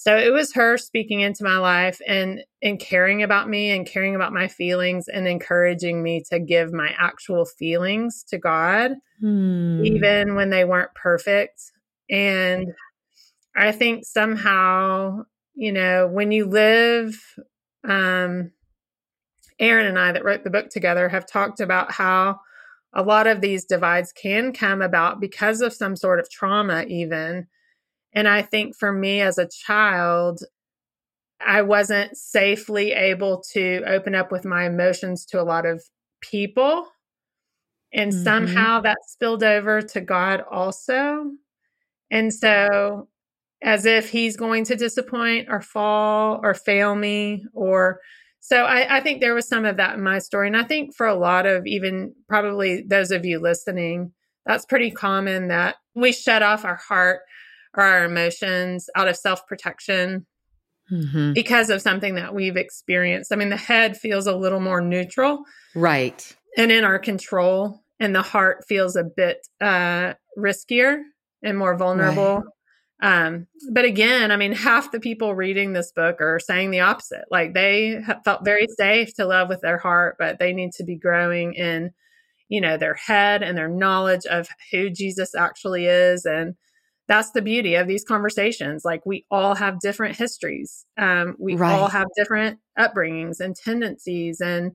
so 0.02 0.16
it 0.16 0.32
was 0.32 0.54
her 0.54 0.78
speaking 0.78 1.20
into 1.20 1.44
my 1.44 1.58
life 1.58 2.00
and 2.08 2.42
and 2.62 2.80
caring 2.80 3.22
about 3.22 3.50
me 3.50 3.72
and 3.72 3.86
caring 3.86 4.16
about 4.16 4.32
my 4.32 4.48
feelings 4.48 5.10
and 5.10 5.28
encouraging 5.28 6.02
me 6.02 6.24
to 6.30 6.40
give 6.40 6.72
my 6.72 6.96
actual 6.98 7.44
feelings 7.44 8.24
to 8.30 8.38
God 8.38 8.94
hmm. 9.20 9.84
even 9.84 10.36
when 10.36 10.50
they 10.50 10.64
weren't 10.64 10.96
perfect 10.96 11.62
and 12.10 12.70
I 13.56 13.74
think 13.74 14.06
somehow 14.06 15.24
you 15.54 15.74
know 15.74 16.08
when 16.08 16.32
you 16.32 16.46
live 16.46 17.22
um 17.84 18.52
Aaron 19.60 19.88
and 19.88 20.00
I 20.00 20.14
that 20.14 20.24
wrote 20.24 20.46
the 20.46 20.50
book 20.50 20.70
together 20.70 21.10
have 21.10 21.28
talked 21.28 21.60
about 21.60 21.92
how 21.92 22.40
a 22.94 23.04
lot 23.04 23.28
of 23.28 23.42
these 23.42 23.66
divides 23.66 24.14
can 24.14 24.54
come 24.54 24.82
about 24.82 25.20
because 25.20 25.62
of 25.62 25.74
some 25.74 25.96
sort 25.96 26.20
of 26.20 26.30
trauma, 26.30 26.86
even. 26.88 27.46
And 28.14 28.28
I 28.28 28.42
think 28.42 28.76
for 28.76 28.92
me 28.92 29.22
as 29.22 29.38
a 29.38 29.48
child, 29.48 30.42
I 31.46 31.62
wasn't 31.62 32.18
safely 32.18 32.92
able 32.92 33.44
to 33.54 33.84
open 33.86 34.16
up 34.16 34.32
with 34.32 34.46
my 34.46 34.66
emotions 34.66 35.26
to 35.28 35.42
a 35.42 35.44
lot 35.44 35.66
of 35.66 35.84
people. 36.22 36.88
And 37.94 38.12
mm-hmm. 38.12 38.24
somehow 38.24 38.82
that 38.82 38.98
spilled 39.08 39.44
over 39.44 39.82
to 39.82 40.02
God 40.02 40.44
also. 40.50 41.32
And 42.12 42.34
so, 42.34 43.08
as 43.64 43.86
if 43.86 44.10
He's 44.10 44.38
going 44.38 44.64
to 44.66 44.76
disappoint 44.76 45.48
or 45.50 45.62
fall 45.62 46.40
or 46.44 46.54
fail 46.54 46.96
me 46.96 47.46
or 47.54 48.00
so 48.42 48.64
I, 48.64 48.98
I, 48.98 49.02
think 49.02 49.20
there 49.20 49.36
was 49.36 49.48
some 49.48 49.66
of 49.66 49.78
that 49.78 49.96
in 49.96 50.04
my 50.04 50.20
story. 50.20 50.48
And 50.48 50.56
I 50.56 50.64
think 50.64 50.96
for 50.96 51.06
a 51.06 51.14
lot 51.14 51.46
of 51.46 51.68
even 51.68 52.14
probably 52.28 52.84
those 52.84 53.12
of 53.12 53.26
you 53.26 53.38
listening, 53.40 54.14
that's 54.46 54.66
pretty 54.66 54.92
common 54.92 55.50
that 55.50 55.76
we 55.94 56.14
shut 56.14 56.42
off 56.42 56.64
our 56.64 56.78
heart 56.78 57.20
or 57.76 57.84
our 57.84 58.06
emotions 58.06 58.90
out 58.96 59.08
of 59.08 59.16
self 59.16 59.46
protection 59.48 60.26
mm-hmm. 60.92 61.34
because 61.34 61.70
of 61.70 61.82
something 61.82 62.16
that 62.16 62.34
we've 62.34 62.58
experienced. 62.58 63.32
I 63.32 63.36
mean, 63.36 63.50
the 63.50 63.58
head 63.58 63.98
feels 63.98 64.28
a 64.28 64.36
little 64.36 64.60
more 64.60 64.82
neutral. 64.82 65.44
Right. 65.76 66.36
And 66.58 66.72
in 66.72 66.84
our 66.84 67.00
control, 67.00 67.84
and 68.00 68.16
the 68.16 68.22
heart 68.22 68.66
feels 68.68 68.96
a 68.96 69.04
bit 69.04 69.46
uh, 69.62 70.14
riskier 70.38 71.02
and 71.44 71.58
more 71.58 71.78
vulnerable. 71.78 72.44
Right. 73.02 73.26
Um, 73.26 73.48
but 73.72 73.86
again, 73.86 74.32
I 74.32 74.38
mean, 74.38 74.52
half 74.52 74.92
the 74.92 75.00
people 75.00 75.36
reading 75.36 75.74
this 75.74 75.92
book 75.92 76.20
are 76.20 76.40
saying 76.40 76.72
the 76.72 76.82
opposite. 76.82 77.26
Like 77.32 77.54
they 77.54 78.02
felt 78.26 78.44
very 78.44 78.68
safe 78.78 79.14
to 79.16 79.26
love 79.26 79.50
with 79.50 79.62
their 79.62 79.78
heart, 79.78 80.16
but 80.20 80.40
they 80.40 80.54
need 80.54 80.72
to 80.74 80.84
be 80.84 80.98
growing 80.98 81.54
in, 81.54 81.92
you 82.50 82.60
know, 82.60 82.78
their 82.78 82.96
head 82.96 83.42
and 83.42 83.58
their 83.58 83.70
knowledge 83.70 84.26
of 84.26 84.50
who 84.72 84.90
Jesus 84.90 85.34
actually 85.34 85.86
is. 85.86 86.26
And 86.26 86.56
that's 87.10 87.32
the 87.32 87.42
beauty 87.42 87.76
of 87.76 87.88
these 87.88 88.06
conversations. 88.06 88.86
Like 88.86 89.06
we 89.06 89.26
all 89.30 89.56
have 89.56 89.82
different 89.82 90.16
histories. 90.16 90.86
Um, 90.98 91.36
we 91.38 91.56
right. 91.56 91.74
all 91.74 91.90
have 91.90 92.08
different 92.16 92.60
upbringings 92.78 93.42
and 93.42 93.56
tendencies 93.56 94.40
and, 94.40 94.74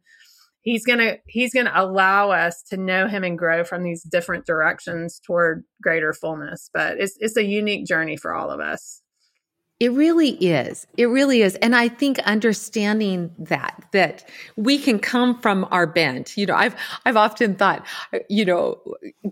he's 0.65 0.85
going 0.85 0.99
to 0.99 1.19
he's 1.27 1.53
going 1.53 1.67
to 1.67 1.81
allow 1.81 2.31
us 2.31 2.63
to 2.63 2.77
know 2.77 3.07
him 3.07 3.23
and 3.23 3.39
grow 3.39 3.63
from 3.63 3.85
these 3.85 4.03
different 4.03 4.47
directions 4.47 5.21
toward 5.25 5.63
greater 5.83 6.13
fullness 6.13 6.71
but 6.75 6.99
it's 6.99 7.17
it's 7.21 7.37
a 7.37 7.45
unique 7.45 7.87
journey 7.87 8.17
for 8.17 8.35
all 8.35 8.51
of 8.51 8.61
us 8.61 9.03
it 9.81 9.91
really 9.93 10.31
is. 10.31 10.87
It 10.97 11.07
really 11.07 11.43
is. 11.43 11.57
And 11.57 11.75
I 11.75 11.89
think 11.89 12.21
understanding 12.21 13.33
that, 13.39 13.85
that 13.91 14.25
we 14.57 14.79
can 14.79 15.01
come 15.01 15.41
from 15.41 15.67
our 15.73 15.87
bent. 15.87 16.37
You 16.37 16.47
know, 16.47 16.55
I've, 16.55 16.77
I've 17.05 17.17
often 17.17 17.57
thought, 17.57 17.85
you 18.29 18.45
know, 18.45 18.81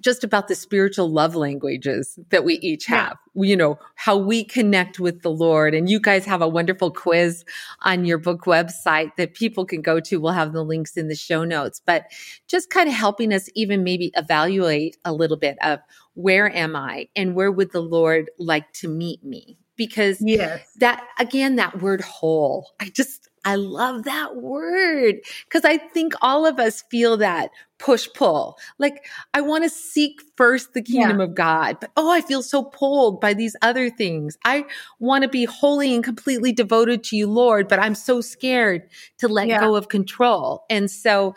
just 0.00 0.24
about 0.24 0.48
the 0.48 0.56
spiritual 0.56 1.08
love 1.08 1.36
languages 1.36 2.18
that 2.30 2.42
we 2.42 2.54
each 2.54 2.86
have, 2.86 3.16
yeah. 3.34 3.44
you 3.44 3.56
know, 3.56 3.78
how 3.94 4.16
we 4.16 4.42
connect 4.42 4.98
with 4.98 5.22
the 5.22 5.30
Lord. 5.30 5.74
And 5.74 5.88
you 5.88 6.00
guys 6.00 6.24
have 6.24 6.42
a 6.42 6.48
wonderful 6.48 6.90
quiz 6.90 7.44
on 7.82 8.04
your 8.04 8.18
book 8.18 8.42
website 8.42 9.14
that 9.16 9.34
people 9.34 9.64
can 9.64 9.80
go 9.80 10.00
to. 10.00 10.20
We'll 10.20 10.32
have 10.32 10.52
the 10.52 10.64
links 10.64 10.96
in 10.96 11.06
the 11.06 11.14
show 11.14 11.44
notes, 11.44 11.80
but 11.86 12.06
just 12.48 12.68
kind 12.68 12.88
of 12.88 12.94
helping 12.94 13.32
us 13.32 13.48
even 13.54 13.84
maybe 13.84 14.10
evaluate 14.16 14.96
a 15.04 15.12
little 15.12 15.36
bit 15.36 15.56
of 15.62 15.78
where 16.14 16.54
am 16.54 16.74
I 16.74 17.08
and 17.14 17.36
where 17.36 17.52
would 17.52 17.70
the 17.70 17.80
Lord 17.80 18.30
like 18.38 18.72
to 18.74 18.88
meet 18.88 19.22
me? 19.24 19.56
Because 19.86 20.18
yes. 20.20 20.64
that 20.76 21.04
again 21.18 21.56
that 21.56 21.82
word 21.82 22.00
whole 22.02 22.70
i 22.78 22.88
just 22.90 23.28
i 23.44 23.56
love 23.56 24.04
that 24.04 24.36
word 24.36 25.16
because 25.42 25.64
i 25.64 25.76
think 25.76 26.12
all 26.22 26.46
of 26.46 26.60
us 26.60 26.84
feel 26.88 27.16
that 27.16 27.50
push 27.80 28.06
pull 28.14 28.56
like 28.78 29.04
i 29.34 29.40
want 29.40 29.64
to 29.64 29.68
seek 29.68 30.22
first 30.36 30.72
the 30.72 30.82
kingdom 30.82 31.18
yeah. 31.18 31.24
of 31.24 31.34
god 31.34 31.76
but 31.80 31.90
oh 31.96 32.12
i 32.12 32.20
feel 32.20 32.44
so 32.44 32.62
pulled 32.62 33.20
by 33.20 33.34
these 33.34 33.56
other 33.60 33.90
things 33.90 34.38
i 34.44 34.64
want 35.00 35.22
to 35.22 35.28
be 35.28 35.44
wholly 35.44 35.92
and 35.92 36.04
completely 36.04 36.52
devoted 36.52 37.02
to 37.02 37.16
you 37.16 37.26
lord 37.26 37.66
but 37.66 37.80
i'm 37.80 37.96
so 37.96 38.20
scared 38.20 38.88
to 39.18 39.26
let 39.26 39.48
yeah. 39.48 39.58
go 39.58 39.74
of 39.74 39.88
control 39.88 40.64
and 40.70 40.88
so 40.88 41.34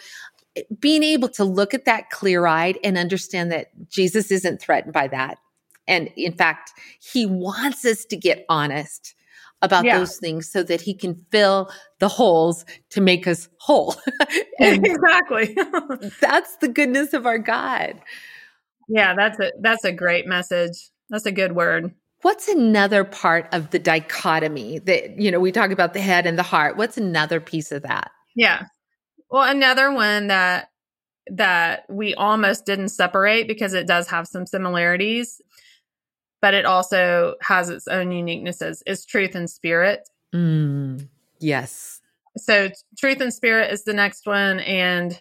being 0.80 1.02
able 1.02 1.30
to 1.30 1.44
look 1.44 1.74
at 1.74 1.86
that 1.86 2.12
clear 2.12 2.46
eyed 2.46 2.78
and 2.82 2.98
understand 2.98 3.52
that 3.52 3.68
Jesus 3.90 4.32
isn't 4.32 4.62
threatened 4.62 4.94
by 4.94 5.10
that 5.10 5.38
and 5.88 6.10
in 6.16 6.34
fact, 6.34 6.72
he 7.00 7.26
wants 7.26 7.86
us 7.86 8.06
to 8.06 8.18
get 8.18 8.46
honest 8.50 9.16
about 9.62 9.86
yeah. 9.86 9.98
those 9.98 10.18
things 10.18 10.50
so 10.50 10.64
that 10.64 10.82
he 10.82 10.94
can 10.94 11.16
fill 11.32 11.72
the 12.00 12.08
holes 12.08 12.66
to 12.92 13.02
make 13.02 13.28
us 13.28 13.50
whole. 13.60 13.96
exactly. 14.60 15.58
that's 16.22 16.58
the 16.58 16.68
goodness 16.68 17.14
of 17.14 17.26
our 17.26 17.38
God. 17.38 18.00
Yeah, 18.88 19.16
that's 19.16 19.40
a 19.40 19.52
that's 19.62 19.84
a 19.84 19.92
great 19.92 20.28
message. 20.28 20.90
That's 21.10 21.26
a 21.26 21.32
good 21.32 21.56
word. 21.56 21.94
What's 22.22 22.48
another 22.48 23.04
part 23.04 23.48
of 23.52 23.72
the 23.72 23.80
dichotomy 23.80 24.80
that 24.80 25.20
you 25.20 25.32
know 25.32 25.40
we 25.40 25.52
talk 25.52 25.72
about 25.72 25.94
the 25.94 26.02
head 26.02 26.26
and 26.26 26.38
the 26.38 26.44
heart? 26.44 26.78
What's 26.78 26.98
another 26.98 27.40
piece 27.40 27.72
of 27.72 27.84
that? 27.84 28.12
Yeah. 28.36 28.66
Well, 29.30 29.44
another 29.44 29.92
one 29.92 30.28
that 30.28 30.70
that 31.32 31.86
we 31.90 32.14
almost 32.14 32.66
didn't 32.66 32.90
separate 32.90 33.48
because 33.48 33.74
it 33.74 33.88
does 33.88 34.08
have 34.10 34.28
some 34.28 34.46
similarities 34.46 35.42
but 36.46 36.54
it 36.54 36.64
also 36.64 37.34
has 37.42 37.72
its 37.72 37.88
own 37.88 38.10
uniquenesses 38.10 38.84
is 38.86 39.04
truth 39.04 39.34
and 39.34 39.50
spirit. 39.50 40.08
Mm, 40.32 41.10
yes. 41.40 42.02
So 42.38 42.70
truth 43.00 43.20
and 43.20 43.34
spirit 43.34 43.74
is 43.74 43.84
the 43.84 43.96
next 43.96 44.28
one 44.28 44.60
and 44.60 45.20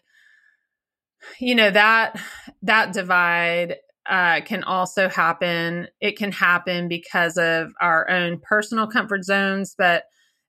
you 1.41 1.55
know 1.55 1.71
that 1.71 2.21
that 2.61 2.93
divide 2.93 3.77
uh, 4.05 4.43
can 4.43 4.65
also 4.65 5.09
happen. 5.09 5.89
It 5.99 6.19
can 6.19 6.31
happen 6.31 6.89
because 6.89 7.39
of 7.39 7.73
our 7.81 8.07
own 8.11 8.39
personal 8.41 8.87
comfort 8.87 9.25
zones 9.25 9.75
but 9.79 10.05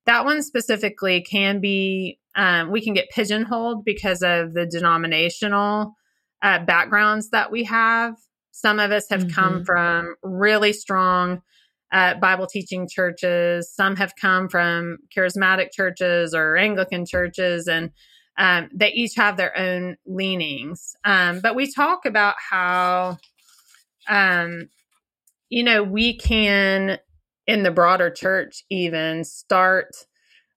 that 0.05 0.25
one 0.25 0.43
specifically 0.43 1.21
can 1.21 1.61
be 1.61 2.19
um, 2.35 2.69
we 2.69 2.81
can 2.81 2.93
get 2.93 3.09
pigeonholed 3.11 3.85
because 3.85 4.21
of 4.21 4.53
the 4.53 4.65
denominational 4.65 5.95
uh, 6.41 6.59
backgrounds 6.65 7.29
that 7.29 7.49
we 7.49 7.63
have 7.63 8.17
some 8.55 8.79
of 8.79 8.93
us 8.93 9.09
have 9.09 9.25
mm-hmm. 9.25 9.35
come 9.35 9.65
from 9.65 10.15
really 10.23 10.71
strong 10.71 11.41
uh, 11.91 12.13
Bible 12.15 12.47
teaching 12.47 12.87
churches. 12.89 13.69
Some 13.69 13.97
have 13.97 14.13
come 14.15 14.47
from 14.47 14.99
charismatic 15.15 15.73
churches 15.73 16.33
or 16.33 16.55
Anglican 16.55 17.05
churches, 17.05 17.67
and 17.67 17.91
um, 18.37 18.69
they 18.73 18.93
each 18.93 19.15
have 19.17 19.35
their 19.35 19.57
own 19.57 19.97
leanings. 20.05 20.95
Um, 21.03 21.41
but 21.41 21.53
we 21.53 21.69
talk 21.69 22.05
about 22.05 22.35
how, 22.49 23.17
um, 24.07 24.69
you 25.49 25.63
know, 25.63 25.83
we 25.83 26.17
can, 26.17 26.97
in 27.45 27.63
the 27.63 27.71
broader 27.71 28.09
church, 28.09 28.63
even 28.69 29.25
start 29.25 29.89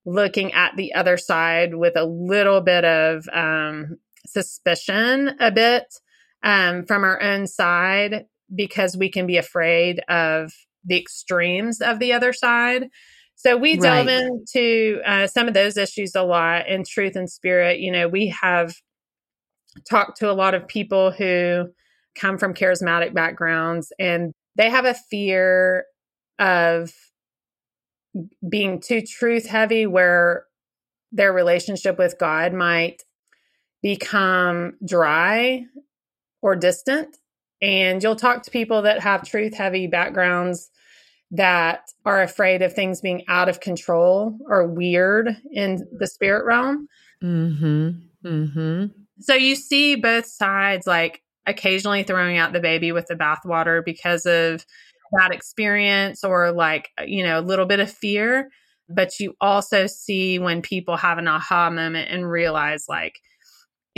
looking 0.07 0.52
at 0.52 0.76
the 0.76 0.95
other 0.95 1.17
side 1.17 1.75
with 1.75 1.97
a 1.97 2.07
little 2.07 2.61
bit 2.61 2.85
of 2.85 3.28
um, 3.33 3.97
suspicion, 4.25 5.35
a 5.40 5.50
bit 5.50 5.83
um, 6.42 6.85
from 6.87 7.04
our 7.04 7.21
own 7.21 7.47
side 7.47 8.26
because 8.54 8.97
we 8.97 9.11
can 9.11 9.26
be 9.26 9.37
afraid 9.37 10.00
of 10.09 10.52
the 10.85 10.99
extremes 10.99 11.80
of 11.80 11.99
the 11.99 12.12
other 12.12 12.33
side. 12.33 12.88
So 13.37 13.57
we 13.57 13.76
delve 13.76 14.07
right. 14.07 14.23
into 14.23 15.00
uh, 15.07 15.26
some 15.28 15.47
of 15.47 15.54
those 15.54 15.76
issues 15.76 16.14
a 16.16 16.23
lot 16.23 16.66
in 16.66 16.83
truth 16.85 17.14
and 17.14 17.30
spirit. 17.30 17.78
You 17.78 17.92
know, 17.92 18.09
we 18.09 18.35
have 18.40 18.75
talked 19.88 20.18
to 20.18 20.30
a 20.30 20.35
lot 20.35 20.54
of 20.54 20.66
people 20.66 21.12
who 21.12 21.66
come 22.16 22.38
from 22.38 22.54
charismatic 22.54 23.14
backgrounds 23.14 23.92
and 23.99 24.33
they 24.57 24.68
have 24.71 24.85
a 24.85 24.95
fear 24.95 25.85
of 26.40 26.92
being 28.49 28.80
too 28.80 29.02
truth 29.02 29.47
heavy 29.47 29.87
where 29.87 30.45
their 31.12 31.33
relationship 31.33 31.97
with 31.97 32.18
God 32.18 32.52
might 32.52 33.02
become 33.83 34.73
dry 34.85 35.64
or 36.42 36.57
distant. 36.57 37.16
And 37.61 38.02
you'll 38.02 38.16
talk 38.16 38.42
to 38.45 38.50
people 38.50 38.83
that 38.83 39.00
have 39.00 39.28
truth 39.28 39.54
heavy 39.54 39.87
backgrounds 39.87 40.71
that 41.30 41.90
are 42.04 42.23
afraid 42.23 42.62
of 42.62 42.73
things 42.73 43.00
being 43.00 43.25
out 43.28 43.49
of 43.49 43.61
control 43.61 44.38
or 44.49 44.66
weird 44.66 45.37
in 45.52 45.87
the 45.99 46.07
spirit 46.07 46.45
realm. 46.45 46.88
Mm-hmm. 47.23 47.90
Mm-hmm. 48.26 48.87
So 49.21 49.35
you 49.35 49.57
see 49.57 49.97
both 49.97 50.26
sides 50.26 50.87
like 50.87 51.23
occasionally 51.47 52.04
throwing 52.04 52.38
out 52.38 52.52
the 52.52 52.61
baby 52.61 52.92
with 52.92 53.07
the 53.07 53.14
bathwater 53.14 53.85
because 53.85 54.26
of 54.26 54.64
that 55.12 55.33
experience 55.33 56.23
or 56.23 56.52
like, 56.52 56.90
you 57.07 57.25
know, 57.25 57.38
a 57.38 57.42
little 57.42 57.66
bit 57.66 57.80
of 57.80 57.90
fear. 57.90 58.50
But 58.88 59.18
you 59.21 59.35
also 59.40 59.87
see 59.87 60.38
when 60.38 60.62
people 60.62 60.97
have 60.97 61.18
an 61.18 61.28
aha 61.28 61.71
moment 61.71 62.11
and 62.11 62.30
realize 62.30 62.87
like, 62.88 63.21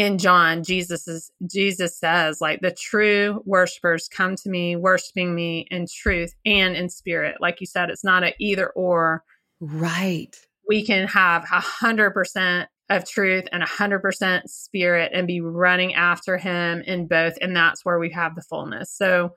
in 0.01 0.17
John, 0.17 0.65
Jesus 0.65 1.07
is 1.07 1.31
Jesus 1.47 1.95
says, 1.99 2.41
like 2.41 2.61
the 2.63 2.71
true 2.71 3.43
worshipers 3.45 4.09
come 4.09 4.35
to 4.37 4.49
me, 4.49 4.75
worshiping 4.75 5.35
me 5.35 5.67
in 5.71 5.87
truth 5.95 6.35
and 6.47 6.75
in 6.75 6.89
spirit. 6.89 7.37
Like 7.39 7.61
you 7.61 7.67
said, 7.67 7.91
it's 7.91 8.03
not 8.03 8.25
a 8.25 8.35
either 8.39 8.71
or. 8.71 9.23
Right. 9.61 10.35
We 10.67 10.87
can 10.87 11.07
have 11.09 11.43
a 11.43 11.61
hundred 11.61 12.13
percent 12.13 12.71
of 12.89 13.07
truth 13.07 13.45
and 13.53 13.63
a 13.63 13.67
100% 13.67 14.49
spirit 14.49 15.13
and 15.15 15.27
be 15.27 15.43
running 15.43 15.93
after 15.93 16.39
him 16.39 16.83
in 16.87 17.07
both. 17.07 17.35
And 17.43 17.55
that's 17.55 17.85
where 17.85 17.99
we 17.99 18.11
have 18.13 18.35
the 18.35 18.43
fullness. 18.43 18.91
So 18.91 19.35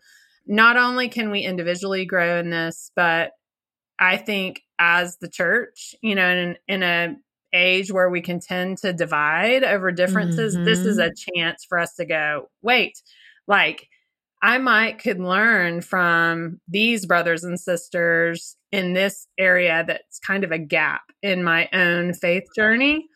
not 0.47 0.77
only 0.77 1.09
can 1.09 1.29
we 1.29 1.41
individually 1.41 2.05
grow 2.05 2.39
in 2.39 2.51
this, 2.51 2.89
but 2.95 3.31
I 3.99 4.15
think 4.15 4.61
as 4.79 5.17
the 5.17 5.29
church, 5.29 5.93
you 6.01 6.15
know, 6.15 6.29
in, 6.29 6.55
in 6.69 6.83
a 6.83 7.15
age 7.53 7.91
where 7.91 8.09
we 8.09 8.21
can 8.21 8.39
tend 8.39 8.79
to 8.79 8.93
divide 8.93 9.63
over 9.63 9.91
differences, 9.91 10.55
mm-hmm. 10.55 10.65
this 10.65 10.79
is 10.79 10.97
mm-hmm. 10.97 11.11
a 11.11 11.41
chance 11.41 11.65
for 11.67 11.77
us 11.77 11.93
to 11.95 12.05
go, 12.05 12.49
wait, 12.61 12.93
like 13.47 13.87
I 14.41 14.57
might 14.57 14.99
could 14.99 15.19
learn 15.19 15.81
from 15.81 16.59
these 16.67 17.05
brothers 17.05 17.43
and 17.43 17.59
sisters 17.59 18.57
in 18.71 18.93
this 18.93 19.27
area 19.37 19.83
that's 19.87 20.19
kind 20.19 20.43
of 20.43 20.51
a 20.51 20.59
gap 20.59 21.03
in 21.21 21.43
my 21.43 21.69
own 21.71 22.13
faith 22.13 22.43
journey 22.55 23.07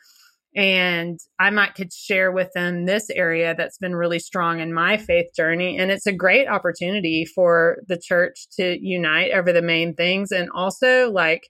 and 0.56 1.20
I 1.40 1.52
might 1.52 1.76
could 1.76 1.94
share 1.94 2.32
with 2.32 2.52
them 2.54 2.86
this 2.86 3.10
area 3.12 3.54
that's 3.56 3.78
been 3.78 3.96
really 3.96 4.20
strong 4.20 4.60
in 4.60 4.74
my 4.74 4.98
faith 4.98 5.28
journey 5.36 5.78
and 5.78 5.92
it's 5.92 6.08
a 6.08 6.14
great 6.14 6.48
opportunity 6.48 7.26
for 7.26 7.80
the 7.88 7.98
church 7.98 8.48
to 8.58 8.78
unite 8.82 9.32
over 9.34 9.52
the 9.52 9.62
main 9.62 9.94
things 9.94 10.32
and 10.32 10.50
also 10.56 11.12
like 11.12 11.48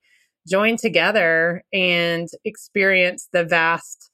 join 0.48 0.78
together 0.78 1.64
and 1.74 2.28
experience 2.46 3.28
the 3.32 3.44
vast 3.44 4.10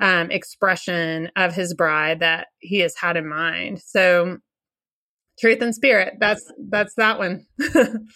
um, 0.00 0.30
expression 0.30 1.30
of 1.36 1.54
his 1.54 1.74
bride 1.74 2.20
that 2.20 2.48
he 2.58 2.80
has 2.80 2.94
had 2.96 3.16
in 3.16 3.28
mind 3.28 3.80
so 3.80 4.38
truth 5.38 5.60
and 5.60 5.74
spirit 5.74 6.14
that's 6.18 6.50
that's 6.70 6.94
that 6.96 7.18
one 7.18 7.46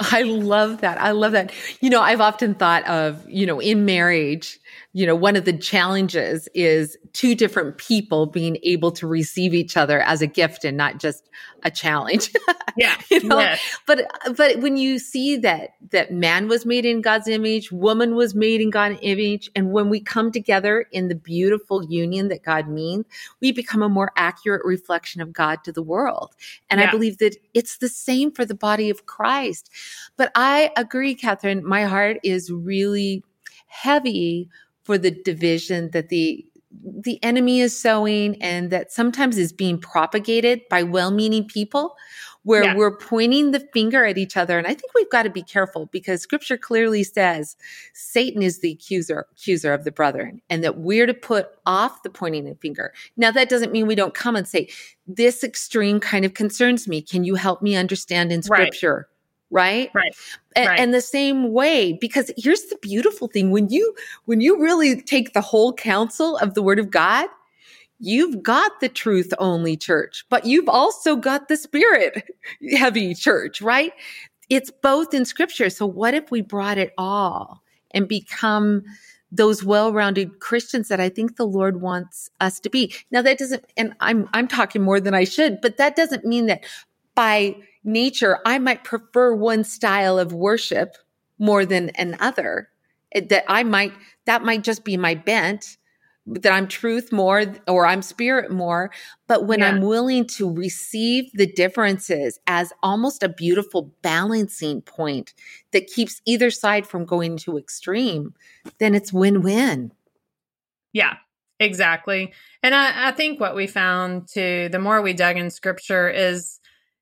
I 0.00 0.22
love 0.22 0.82
that. 0.82 1.00
I 1.00 1.10
love 1.10 1.32
that. 1.32 1.52
You 1.80 1.90
know, 1.90 2.00
I've 2.00 2.20
often 2.20 2.54
thought 2.54 2.86
of, 2.86 3.28
you 3.28 3.46
know, 3.46 3.60
in 3.60 3.84
marriage, 3.84 4.58
you 4.94 5.06
know, 5.06 5.14
one 5.14 5.36
of 5.36 5.44
the 5.44 5.56
challenges 5.56 6.48
is 6.54 6.96
two 7.12 7.34
different 7.34 7.76
people 7.76 8.26
being 8.26 8.56
able 8.62 8.90
to 8.92 9.06
receive 9.06 9.52
each 9.52 9.76
other 9.76 10.00
as 10.00 10.22
a 10.22 10.26
gift 10.26 10.64
and 10.64 10.76
not 10.76 10.98
just 10.98 11.28
a 11.62 11.70
challenge. 11.70 12.32
Yeah. 12.76 12.96
you 13.10 13.24
know? 13.24 13.40
Yes. 13.40 13.60
But 13.88 14.08
but 14.36 14.60
when 14.60 14.76
you 14.76 15.00
see 15.00 15.36
that 15.38 15.70
that 15.90 16.12
man 16.12 16.46
was 16.46 16.64
made 16.64 16.86
in 16.86 17.00
God's 17.00 17.26
image, 17.26 17.72
woman 17.72 18.14
was 18.14 18.36
made 18.36 18.60
in 18.60 18.70
God's 18.70 19.00
image, 19.02 19.50
and 19.56 19.72
when 19.72 19.90
we 19.90 19.98
come 19.98 20.30
together 20.30 20.86
in 20.92 21.08
the 21.08 21.16
beautiful 21.16 21.84
union 21.84 22.28
that 22.28 22.44
God 22.44 22.68
means, 22.68 23.04
we 23.40 23.50
become 23.50 23.82
a 23.82 23.88
more 23.88 24.12
accurate 24.16 24.64
reflection 24.64 25.20
of 25.20 25.32
God 25.32 25.64
to 25.64 25.72
the 25.72 25.82
world. 25.82 26.36
And 26.70 26.80
yeah. 26.80 26.86
I 26.86 26.90
believe 26.92 27.18
that 27.18 27.36
it's 27.52 27.78
the 27.78 27.88
same 27.88 28.30
for 28.30 28.44
the 28.44 28.54
body 28.54 28.90
of 28.90 29.06
Christ. 29.06 29.70
But 30.16 30.30
I 30.36 30.70
agree, 30.76 31.16
Kathryn, 31.16 31.62
my 31.62 31.82
heart 31.82 32.18
is 32.22 32.52
really 32.52 33.24
heavy 33.66 34.48
for 34.88 34.96
the 34.96 35.10
division 35.10 35.90
that 35.90 36.08
the 36.08 36.46
the 36.80 37.22
enemy 37.22 37.60
is 37.60 37.78
sowing 37.78 38.40
and 38.40 38.70
that 38.70 38.90
sometimes 38.90 39.36
is 39.36 39.52
being 39.52 39.78
propagated 39.78 40.62
by 40.70 40.82
well-meaning 40.82 41.46
people 41.46 41.94
where 42.44 42.64
yeah. 42.64 42.74
we're 42.74 42.96
pointing 42.96 43.50
the 43.50 43.60
finger 43.74 44.06
at 44.06 44.16
each 44.16 44.34
other. 44.34 44.56
And 44.56 44.66
i 44.66 44.72
think 44.72 44.94
we've 44.94 45.10
got 45.10 45.24
to 45.24 45.30
be 45.30 45.42
careful 45.42 45.90
because 45.92 46.22
scripture 46.22 46.56
clearly 46.56 47.04
says 47.04 47.54
satan 47.92 48.42
is 48.42 48.60
the 48.60 48.72
accuser 48.72 49.26
accuser 49.32 49.74
of 49.74 49.84
the 49.84 49.92
brethren 49.92 50.40
and 50.48 50.64
that 50.64 50.78
we're 50.78 51.06
to 51.06 51.12
put 51.12 51.48
off 51.66 52.02
the 52.02 52.08
pointing 52.08 52.44
the 52.44 52.54
finger. 52.54 52.94
Now 53.18 53.30
that 53.32 53.50
doesn't 53.50 53.72
mean 53.72 53.86
we 53.86 53.94
don't 53.94 54.14
come 54.14 54.36
and 54.36 54.48
say 54.48 54.70
this 55.06 55.44
extreme 55.44 56.00
kind 56.00 56.24
of 56.24 56.32
concerns 56.32 56.88
me. 56.88 57.02
Can 57.02 57.24
you 57.24 57.34
help 57.34 57.60
me 57.60 57.76
understand 57.76 58.32
in 58.32 58.42
scripture 58.42 58.96
right 58.96 59.17
right 59.50 59.90
right 59.94 60.14
and, 60.56 60.68
right. 60.68 60.80
and 60.80 60.92
the 60.92 61.00
same 61.00 61.52
way 61.52 61.94
because 61.94 62.30
here's 62.36 62.62
the 62.64 62.76
beautiful 62.82 63.28
thing 63.28 63.50
when 63.50 63.68
you 63.68 63.94
when 64.26 64.40
you 64.40 64.60
really 64.60 65.00
take 65.00 65.32
the 65.32 65.40
whole 65.40 65.72
counsel 65.72 66.36
of 66.38 66.54
the 66.54 66.62
word 66.62 66.78
of 66.78 66.90
god 66.90 67.26
you've 67.98 68.42
got 68.42 68.80
the 68.80 68.88
truth 68.88 69.32
only 69.38 69.76
church 69.76 70.24
but 70.28 70.44
you've 70.44 70.68
also 70.68 71.16
got 71.16 71.48
the 71.48 71.56
spirit 71.56 72.24
heavy 72.76 73.14
church 73.14 73.62
right 73.62 73.92
it's 74.50 74.70
both 74.82 75.14
in 75.14 75.24
scripture 75.24 75.70
so 75.70 75.86
what 75.86 76.14
if 76.14 76.30
we 76.30 76.40
brought 76.40 76.78
it 76.78 76.92
all 76.98 77.62
and 77.92 78.06
become 78.06 78.82
those 79.30 79.62
well-rounded 79.62 80.40
Christians 80.40 80.88
that 80.88 81.00
I 81.00 81.08
think 81.08 81.36
the 81.36 81.46
Lord 81.46 81.82
wants 81.82 82.30
us 82.40 82.58
to 82.60 82.70
be. 82.70 82.94
Now 83.10 83.22
that 83.22 83.38
doesn't 83.38 83.64
and 83.76 83.94
I'm 84.00 84.28
I'm 84.32 84.48
talking 84.48 84.82
more 84.82 85.00
than 85.00 85.14
I 85.14 85.24
should, 85.24 85.60
but 85.60 85.76
that 85.76 85.96
doesn't 85.96 86.24
mean 86.24 86.46
that 86.46 86.64
by 87.14 87.56
nature, 87.88 88.38
I 88.46 88.58
might 88.60 88.84
prefer 88.84 89.34
one 89.34 89.64
style 89.64 90.18
of 90.18 90.32
worship 90.32 90.96
more 91.38 91.66
than 91.66 91.90
another. 91.98 92.68
That 93.14 93.44
I 93.48 93.64
might, 93.64 93.92
that 94.26 94.44
might 94.44 94.62
just 94.62 94.84
be 94.84 94.96
my 94.96 95.14
bent, 95.14 95.78
that 96.26 96.52
I'm 96.52 96.68
truth 96.68 97.10
more 97.10 97.54
or 97.66 97.86
I'm 97.86 98.02
spirit 98.02 98.50
more. 98.50 98.90
But 99.26 99.46
when 99.46 99.60
yeah. 99.60 99.68
I'm 99.68 99.80
willing 99.80 100.26
to 100.26 100.52
receive 100.52 101.32
the 101.32 101.46
differences 101.46 102.38
as 102.46 102.72
almost 102.82 103.22
a 103.22 103.28
beautiful 103.28 103.94
balancing 104.02 104.82
point 104.82 105.32
that 105.72 105.86
keeps 105.86 106.20
either 106.26 106.50
side 106.50 106.86
from 106.86 107.06
going 107.06 107.38
to 107.38 107.56
extreme, 107.56 108.34
then 108.78 108.94
it's 108.94 109.12
win 109.12 109.40
win. 109.40 109.92
Yeah, 110.92 111.14
exactly. 111.58 112.32
And 112.62 112.74
I, 112.74 113.08
I 113.08 113.12
think 113.12 113.40
what 113.40 113.56
we 113.56 113.66
found 113.66 114.28
too, 114.28 114.68
the 114.70 114.78
more 114.78 115.00
we 115.00 115.14
dug 115.14 115.38
in 115.38 115.50
scripture 115.50 116.10
is 116.10 116.60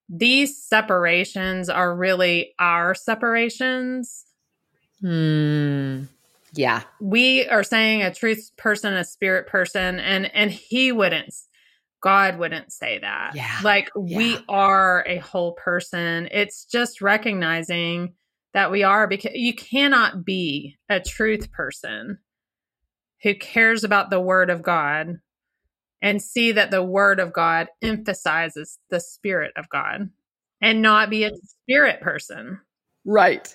these 0.09 0.62
separations 0.62 1.69
are 1.69 1.95
really 1.95 2.55
our 2.59 2.95
separations. 2.95 4.25
Hmm. 5.01 6.05
Yeah. 6.53 6.83
We 7.01 7.47
are 7.49 7.64
saying 7.64 8.03
a 8.03 8.14
truth 8.14 8.51
person, 8.57 8.95
a 8.95 9.05
spirit 9.05 9.47
person, 9.47 9.99
and 10.01 10.33
and 10.35 10.51
he 10.51 10.92
wouldn't 10.92 11.35
God 12.07 12.38
wouldn't 12.38 12.73
say 12.73 12.99
that. 13.01 13.33
Yeah. 13.35 13.59
Like 13.64 13.90
yeah. 13.97 14.16
we 14.16 14.38
are 14.49 15.05
a 15.09 15.19
whole 15.19 15.53
person. 15.53 16.29
It's 16.31 16.64
just 16.64 17.01
recognizing 17.01 18.14
that 18.55 18.71
we 18.71 18.85
are 18.85 19.09
because 19.09 19.33
you 19.35 19.55
cannot 19.55 20.25
be 20.25 20.77
a 20.88 21.01
truth 21.01 21.51
person 21.51 22.19
who 23.23 23.35
cares 23.35 23.83
about 23.83 24.11
the 24.11 24.21
word 24.21 24.51
of 24.51 24.62
God 24.62 25.19
and 26.02 26.22
see 26.22 26.52
that 26.52 26.70
the 26.70 26.82
word 26.82 27.20
of 27.20 27.32
God 27.32 27.68
emphasizes 27.82 28.78
the 28.90 29.00
spirit 29.00 29.52
of 29.56 29.68
God 29.68 30.11
and 30.61 30.82
not 30.82 31.11
be 31.11 31.24
a 31.24 31.30
spirit 31.62 32.00
person. 32.00 32.61
Right. 33.04 33.54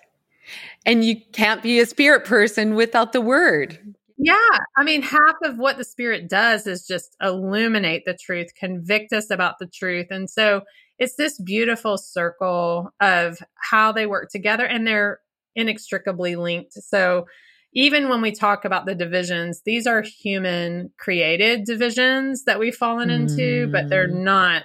And 0.85 1.03
you 1.05 1.17
can't 1.33 1.61
be 1.61 1.79
a 1.79 1.85
spirit 1.85 2.25
person 2.25 2.75
without 2.75 3.13
the 3.13 3.21
word. 3.21 3.79
Yeah. 4.17 4.57
I 4.77 4.83
mean, 4.83 5.01
half 5.01 5.35
of 5.43 5.57
what 5.57 5.77
the 5.77 5.83
spirit 5.83 6.29
does 6.29 6.67
is 6.67 6.85
just 6.85 7.15
illuminate 7.21 8.05
the 8.05 8.13
truth, 8.13 8.53
convict 8.55 9.13
us 9.13 9.31
about 9.31 9.55
the 9.59 9.67
truth. 9.67 10.07
And 10.11 10.29
so 10.29 10.61
it's 10.99 11.15
this 11.15 11.39
beautiful 11.39 11.97
circle 11.97 12.91
of 13.01 13.39
how 13.55 13.91
they 13.91 14.05
work 14.05 14.29
together 14.29 14.65
and 14.65 14.85
they're 14.85 15.19
inextricably 15.55 16.35
linked. 16.35 16.73
So 16.73 17.25
even 17.73 18.09
when 18.09 18.21
we 18.21 18.31
talk 18.31 18.65
about 18.65 18.85
the 18.85 18.95
divisions, 18.95 19.61
these 19.65 19.87
are 19.87 20.01
human 20.01 20.91
created 20.97 21.65
divisions 21.65 22.43
that 22.45 22.59
we've 22.59 22.75
fallen 22.75 23.09
into, 23.09 23.67
mm. 23.67 23.71
but 23.71 23.89
they're 23.89 24.09
mm. 24.09 24.23
not 24.23 24.63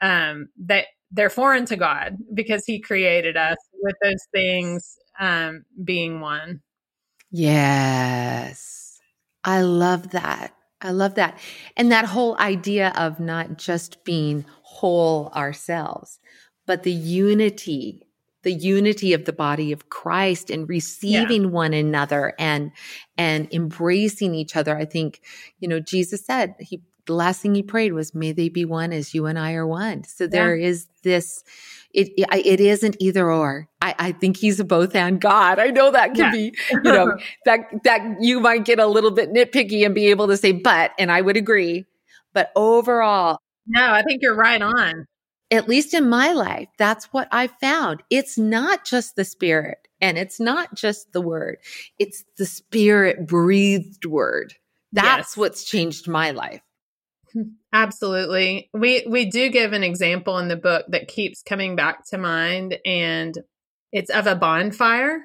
um 0.00 0.48
that 0.58 0.86
they're 1.10 1.30
foreign 1.30 1.64
to 1.66 1.76
God 1.76 2.16
because 2.34 2.64
he 2.64 2.80
created 2.80 3.36
us 3.36 3.56
with 3.82 3.96
those 4.02 4.24
things 4.32 4.96
um 5.18 5.64
being 5.84 6.20
one. 6.20 6.60
Yes. 7.30 9.00
I 9.44 9.62
love 9.62 10.10
that. 10.10 10.54
I 10.80 10.90
love 10.92 11.14
that. 11.14 11.38
And 11.76 11.90
that 11.90 12.04
whole 12.04 12.38
idea 12.38 12.92
of 12.96 13.18
not 13.18 13.58
just 13.58 14.04
being 14.04 14.44
whole 14.62 15.32
ourselves, 15.34 16.20
but 16.66 16.84
the 16.84 16.92
unity 16.92 18.07
the 18.48 18.54
unity 18.54 19.12
of 19.12 19.26
the 19.26 19.32
body 19.34 19.72
of 19.72 19.90
Christ 19.90 20.48
and 20.48 20.66
receiving 20.66 21.42
yeah. 21.42 21.48
one 21.50 21.74
another 21.74 22.32
and 22.38 22.72
and 23.18 23.46
embracing 23.52 24.34
each 24.34 24.56
other. 24.56 24.74
I 24.74 24.86
think, 24.86 25.20
you 25.60 25.68
know, 25.68 25.80
Jesus 25.80 26.24
said 26.24 26.54
he 26.58 26.80
the 27.04 27.12
last 27.12 27.42
thing 27.42 27.54
he 27.54 27.62
prayed 27.62 27.92
was, 27.92 28.14
"May 28.14 28.32
they 28.32 28.48
be 28.48 28.64
one 28.64 28.90
as 28.90 29.12
you 29.12 29.26
and 29.26 29.38
I 29.38 29.52
are 29.52 29.66
one." 29.66 30.04
So 30.04 30.24
yeah. 30.24 30.30
there 30.30 30.56
is 30.56 30.86
this. 31.02 31.44
It 31.92 32.08
it 32.16 32.58
isn't 32.58 32.96
either 33.00 33.30
or. 33.30 33.68
I, 33.82 33.94
I 33.98 34.12
think 34.12 34.38
he's 34.38 34.58
a 34.60 34.64
both 34.64 34.96
and 34.96 35.20
God. 35.20 35.58
I 35.58 35.66
know 35.66 35.90
that 35.90 36.14
can 36.14 36.24
yeah. 36.24 36.32
be, 36.32 36.54
you 36.70 36.92
know, 36.92 37.18
that 37.44 37.60
that 37.84 38.16
you 38.18 38.40
might 38.40 38.64
get 38.64 38.78
a 38.78 38.86
little 38.86 39.10
bit 39.10 39.30
nitpicky 39.30 39.84
and 39.84 39.94
be 39.94 40.06
able 40.06 40.26
to 40.28 40.38
say, 40.38 40.52
but, 40.52 40.92
and 40.98 41.12
I 41.12 41.20
would 41.20 41.36
agree. 41.36 41.84
But 42.32 42.50
overall, 42.56 43.40
no, 43.66 43.92
I 43.92 44.02
think 44.04 44.22
you're 44.22 44.34
right 44.34 44.62
on 44.62 45.06
at 45.50 45.68
least 45.68 45.94
in 45.94 46.08
my 46.08 46.32
life, 46.32 46.68
that's 46.78 47.06
what 47.06 47.28
I 47.32 47.46
found. 47.46 48.02
It's 48.10 48.36
not 48.38 48.84
just 48.84 49.16
the 49.16 49.24
spirit 49.24 49.78
and 50.00 50.18
it's 50.18 50.38
not 50.38 50.74
just 50.74 51.12
the 51.12 51.20
word. 51.20 51.58
It's 51.98 52.24
the 52.36 52.46
spirit 52.46 53.26
breathed 53.26 54.04
word. 54.04 54.54
That's 54.92 55.32
yes. 55.32 55.36
what's 55.36 55.64
changed 55.64 56.08
my 56.08 56.30
life. 56.30 56.62
Absolutely. 57.72 58.70
We 58.72 59.06
we 59.08 59.26
do 59.26 59.50
give 59.50 59.72
an 59.72 59.84
example 59.84 60.38
in 60.38 60.48
the 60.48 60.56
book 60.56 60.86
that 60.88 61.08
keeps 61.08 61.42
coming 61.42 61.76
back 61.76 62.06
to 62.08 62.18
mind 62.18 62.78
and 62.84 63.36
it's 63.92 64.10
of 64.10 64.26
a 64.26 64.34
bonfire 64.34 65.22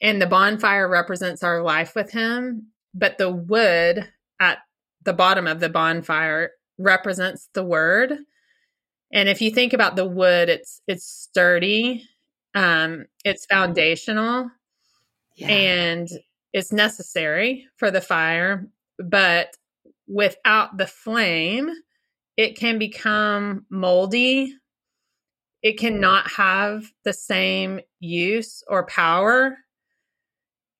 and 0.00 0.20
the 0.20 0.26
bonfire 0.26 0.88
represents 0.88 1.42
our 1.42 1.62
life 1.62 1.94
with 1.94 2.10
him 2.10 2.68
but 2.94 3.18
the 3.18 3.30
wood 3.30 4.08
at 4.40 4.58
the 5.02 5.12
bottom 5.12 5.46
of 5.46 5.60
the 5.60 5.68
bonfire 5.68 6.52
represents 6.78 7.48
the 7.52 7.64
word. 7.64 8.18
And 9.14 9.28
if 9.28 9.40
you 9.40 9.52
think 9.52 9.72
about 9.72 9.94
the 9.94 10.04
wood, 10.04 10.48
it's 10.48 10.82
it's 10.88 11.06
sturdy, 11.06 12.04
um, 12.54 13.06
it's 13.24 13.46
foundational, 13.46 14.50
yeah. 15.36 15.46
and 15.46 16.08
it's 16.52 16.72
necessary 16.72 17.68
for 17.76 17.92
the 17.92 18.00
fire. 18.00 18.66
But 18.98 19.56
without 20.08 20.76
the 20.78 20.88
flame, 20.88 21.70
it 22.36 22.58
can 22.58 22.76
become 22.76 23.66
moldy. 23.70 24.52
It 25.62 25.78
cannot 25.78 26.28
have 26.32 26.84
the 27.04 27.12
same 27.12 27.80
use 28.00 28.64
or 28.66 28.84
power, 28.84 29.56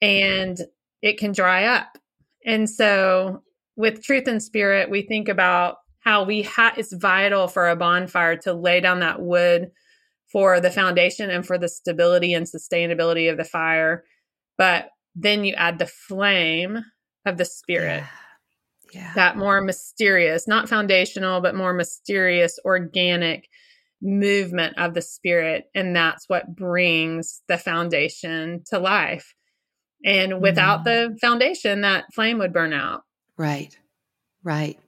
and 0.02 0.58
it 1.02 1.18
can 1.18 1.30
dry 1.30 1.66
up. 1.66 1.98
And 2.44 2.68
so, 2.68 3.44
with 3.76 4.02
truth 4.02 4.26
and 4.26 4.42
spirit, 4.42 4.90
we 4.90 5.02
think 5.02 5.28
about 5.28 5.76
how 6.04 6.24
we 6.24 6.42
ha- 6.42 6.74
it's 6.76 6.92
vital 6.92 7.48
for 7.48 7.68
a 7.68 7.76
bonfire 7.76 8.36
to 8.36 8.52
lay 8.52 8.80
down 8.80 9.00
that 9.00 9.22
wood 9.22 9.70
for 10.30 10.60
the 10.60 10.70
foundation 10.70 11.30
and 11.30 11.46
for 11.46 11.58
the 11.58 11.68
stability 11.68 12.34
and 12.34 12.46
sustainability 12.46 13.30
of 13.30 13.36
the 13.36 13.44
fire. 13.44 14.04
But 14.58 14.90
then 15.14 15.44
you 15.44 15.54
add 15.54 15.78
the 15.78 15.86
flame 15.86 16.84
of 17.24 17.38
the 17.38 17.44
spirit. 17.44 18.02
Yeah. 18.02 18.06
Yeah. 18.92 19.12
That 19.14 19.36
more 19.36 19.60
mysterious, 19.60 20.46
not 20.46 20.68
foundational, 20.68 21.40
but 21.40 21.56
more 21.56 21.72
mysterious, 21.72 22.60
organic 22.64 23.48
movement 24.00 24.78
of 24.78 24.94
the 24.94 25.02
spirit. 25.02 25.64
And 25.74 25.96
that's 25.96 26.28
what 26.28 26.54
brings 26.54 27.42
the 27.48 27.58
foundation 27.58 28.62
to 28.66 28.78
life. 28.78 29.34
And 30.04 30.40
without 30.40 30.80
mm. 30.80 30.84
the 30.84 31.18
foundation, 31.20 31.80
that 31.80 32.04
flame 32.12 32.38
would 32.38 32.52
burn 32.52 32.72
out. 32.72 33.02
Right. 33.36 33.76
Right. 34.44 34.78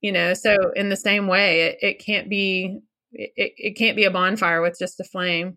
You 0.00 0.12
know, 0.12 0.34
so 0.34 0.56
in 0.74 0.88
the 0.88 0.96
same 0.96 1.26
way, 1.26 1.62
it, 1.62 1.78
it 1.82 1.98
can't 1.98 2.28
be 2.28 2.80
it, 3.12 3.52
it 3.56 3.76
can't 3.76 3.96
be 3.96 4.04
a 4.04 4.10
bonfire 4.10 4.62
with 4.62 4.78
just 4.78 5.00
a 5.00 5.04
flame. 5.04 5.56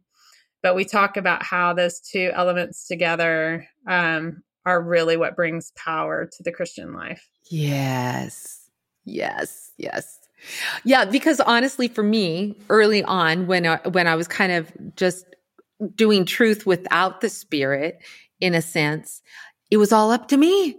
But 0.61 0.75
we 0.75 0.85
talk 0.85 1.17
about 1.17 1.43
how 1.43 1.73
those 1.73 1.99
two 1.99 2.31
elements 2.33 2.87
together 2.87 3.67
um, 3.87 4.43
are 4.65 4.81
really 4.81 5.17
what 5.17 5.35
brings 5.35 5.71
power 5.71 6.29
to 6.31 6.43
the 6.43 6.51
Christian 6.51 6.93
life. 6.93 7.27
Yes. 7.49 8.69
Yes. 9.03 9.71
Yes. 9.77 10.19
Yeah, 10.83 11.05
because 11.05 11.39
honestly 11.41 11.87
for 11.87 12.03
me, 12.03 12.57
early 12.69 13.03
on 13.03 13.47
when 13.47 13.65
I, 13.65 13.79
when 13.89 14.07
I 14.07 14.15
was 14.15 14.27
kind 14.27 14.51
of 14.51 14.71
just 14.95 15.25
doing 15.95 16.25
truth 16.25 16.65
without 16.65 17.21
the 17.21 17.29
spirit 17.29 17.99
in 18.39 18.53
a 18.53 18.61
sense, 18.61 19.21
it 19.69 19.77
was 19.77 19.91
all 19.91 20.11
up 20.11 20.27
to 20.29 20.37
me. 20.37 20.77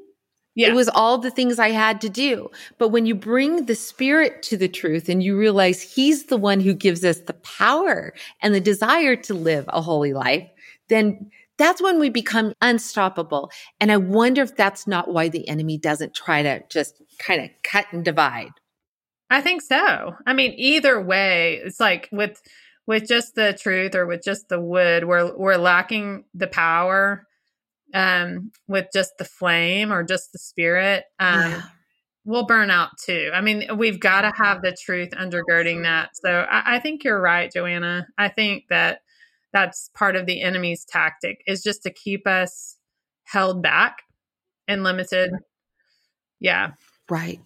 Yeah. 0.55 0.69
It 0.69 0.75
was 0.75 0.89
all 0.89 1.19
the 1.19 1.31
things 1.31 1.59
I 1.59 1.71
had 1.71 2.01
to 2.03 2.09
do. 2.09 2.51
But 2.79 2.89
when 2.89 3.07
you 3.07 3.15
bring 3.15 3.67
the 3.67 3.75
spirit 3.75 4.43
to 4.45 4.57
the 4.57 4.69
truth 4.69 5.09
and 5.09 5.23
you 5.23 5.37
realize 5.37 5.83
he's 5.83 6.27
the 6.27 6.37
one 6.37 6.61
who 6.61 6.75
gives 6.75 7.05
us 7.05 7.19
the 7.19 7.35
power 7.35 8.15
and 8.41 8.55
the 8.55 8.61
desire 8.61 9.17
to 9.17 9.35
live 9.35 9.65
a 9.69 9.81
holy 9.81 10.13
life, 10.13 10.49
then 10.89 11.31
that's 11.59 11.83
when 11.83 11.99
we 11.99 12.09
become 12.09 12.53
unstoppable. 12.61 13.51
And 13.81 13.91
I 13.91 13.97
wonder 13.97 14.43
if 14.43 14.57
that's 14.57 14.87
not 14.87 15.13
why 15.13 15.29
the 15.29 15.49
enemy 15.49 15.79
doesn't 15.79 16.15
try 16.15 16.43
to 16.43 16.63
just 16.71 17.03
kind 17.19 17.43
of 17.43 17.51
cut 17.63 17.87
and 17.93 18.05
divide. 18.05 18.51
I 19.31 19.41
think 19.41 19.63
so. 19.63 20.15
I 20.27 20.33
mean, 20.33 20.55
either 20.57 21.01
way, 21.01 21.61
it's 21.65 21.81
like 21.81 22.09
with 22.13 22.41
with 22.87 23.09
just 23.09 23.35
the 23.35 23.57
truth 23.59 23.95
or 23.95 24.07
with 24.07 24.23
just 24.23 24.49
the 24.49 24.61
wood, 24.61 25.05
we're 25.05 25.37
we're 25.37 25.57
lacking 25.57 26.25
the 26.35 26.47
power 26.47 27.27
um, 27.95 28.51
with 28.69 28.89
just 28.93 29.17
the 29.19 29.25
flame 29.25 29.93
or 29.93 30.03
just 30.03 30.33
the 30.33 30.39
spirit, 30.39 31.05
um, 31.21 31.53
yeah. 31.53 31.63
we'll 32.25 32.47
burn 32.47 32.71
out 32.71 32.91
too. 33.03 33.31
I 33.33 33.41
mean, 33.41 33.65
we've 33.79 34.01
got 34.01 34.23
to 34.23 34.33
have 34.37 34.61
the 34.61 34.77
truth 34.85 35.11
undergirding 35.11 35.85
that. 35.85 36.11
So 36.15 36.41
I, 36.51 36.77
I 36.77 36.81
think 36.81 37.05
you're 37.05 37.21
right, 37.21 37.51
Joanna. 37.51 38.09
I 38.19 38.29
think 38.29 38.65
that 38.69 39.01
that's 39.53 39.89
part 39.95 40.17
of 40.17 40.27
the 40.27 40.43
enemy's 40.43 40.85
tactic 40.85 41.41
is 41.47 41.63
just 41.63 41.85
to 41.85 41.93
keep 41.93 42.27
us 42.27 42.77
held 43.23 43.63
back 43.63 43.99
and 44.67 44.83
limited. 44.83 45.31
Yeah. 46.41 46.73
Right. 47.09 47.41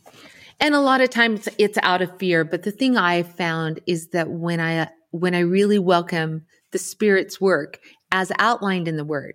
And 0.61 0.75
a 0.75 0.81
lot 0.81 1.01
of 1.01 1.11
times 1.11 1.49
it's 1.59 1.79
out 1.83 2.03
of 2.03 2.19
fear, 2.19 2.45
but 2.45 2.63
the 2.63 2.73
thing 2.73 2.97
I 2.97 3.23
found 3.23 3.81
is 3.87 4.09
that 4.09 4.31
when 4.31 4.61
I 4.61 4.89
when 5.11 5.35
I 5.35 5.41
really 5.41 5.79
welcome 5.79 6.45
the 6.73 6.79
spirit's 6.79 7.41
work 7.41 7.79
as 8.11 8.33
outlined 8.39 8.89
in 8.89 8.97
the 8.97 9.05
word, 9.05 9.35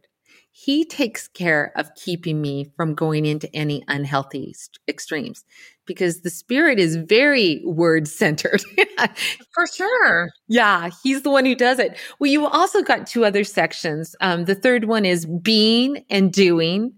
he 0.56 0.86
takes 0.86 1.28
care 1.28 1.74
of 1.76 1.94
keeping 1.96 2.40
me 2.40 2.72
from 2.78 2.94
going 2.94 3.26
into 3.26 3.54
any 3.56 3.84
unhealthy 3.88 4.56
extremes 4.88 5.44
because 5.88 6.22
the 6.22 6.30
spirit 6.30 6.78
is 6.78 6.96
very 6.96 7.64
word 7.66 8.08
centered. 8.08 8.62
For 9.52 9.66
sure. 9.66 10.30
Yeah, 10.48 10.92
he's 11.02 11.24
the 11.24 11.32
one 11.32 11.46
who 11.46 11.56
does 11.56 11.80
it. 11.80 11.98
Well, 12.20 12.30
you 12.30 12.46
also 12.46 12.84
got 12.84 13.08
two 13.08 13.26
other 13.26 13.44
sections. 13.44 14.16
Um, 14.22 14.46
the 14.46 14.54
third 14.54 14.86
one 14.86 15.06
is 15.06 15.26
being 15.26 16.06
and 16.12 16.32
doing, 16.32 16.94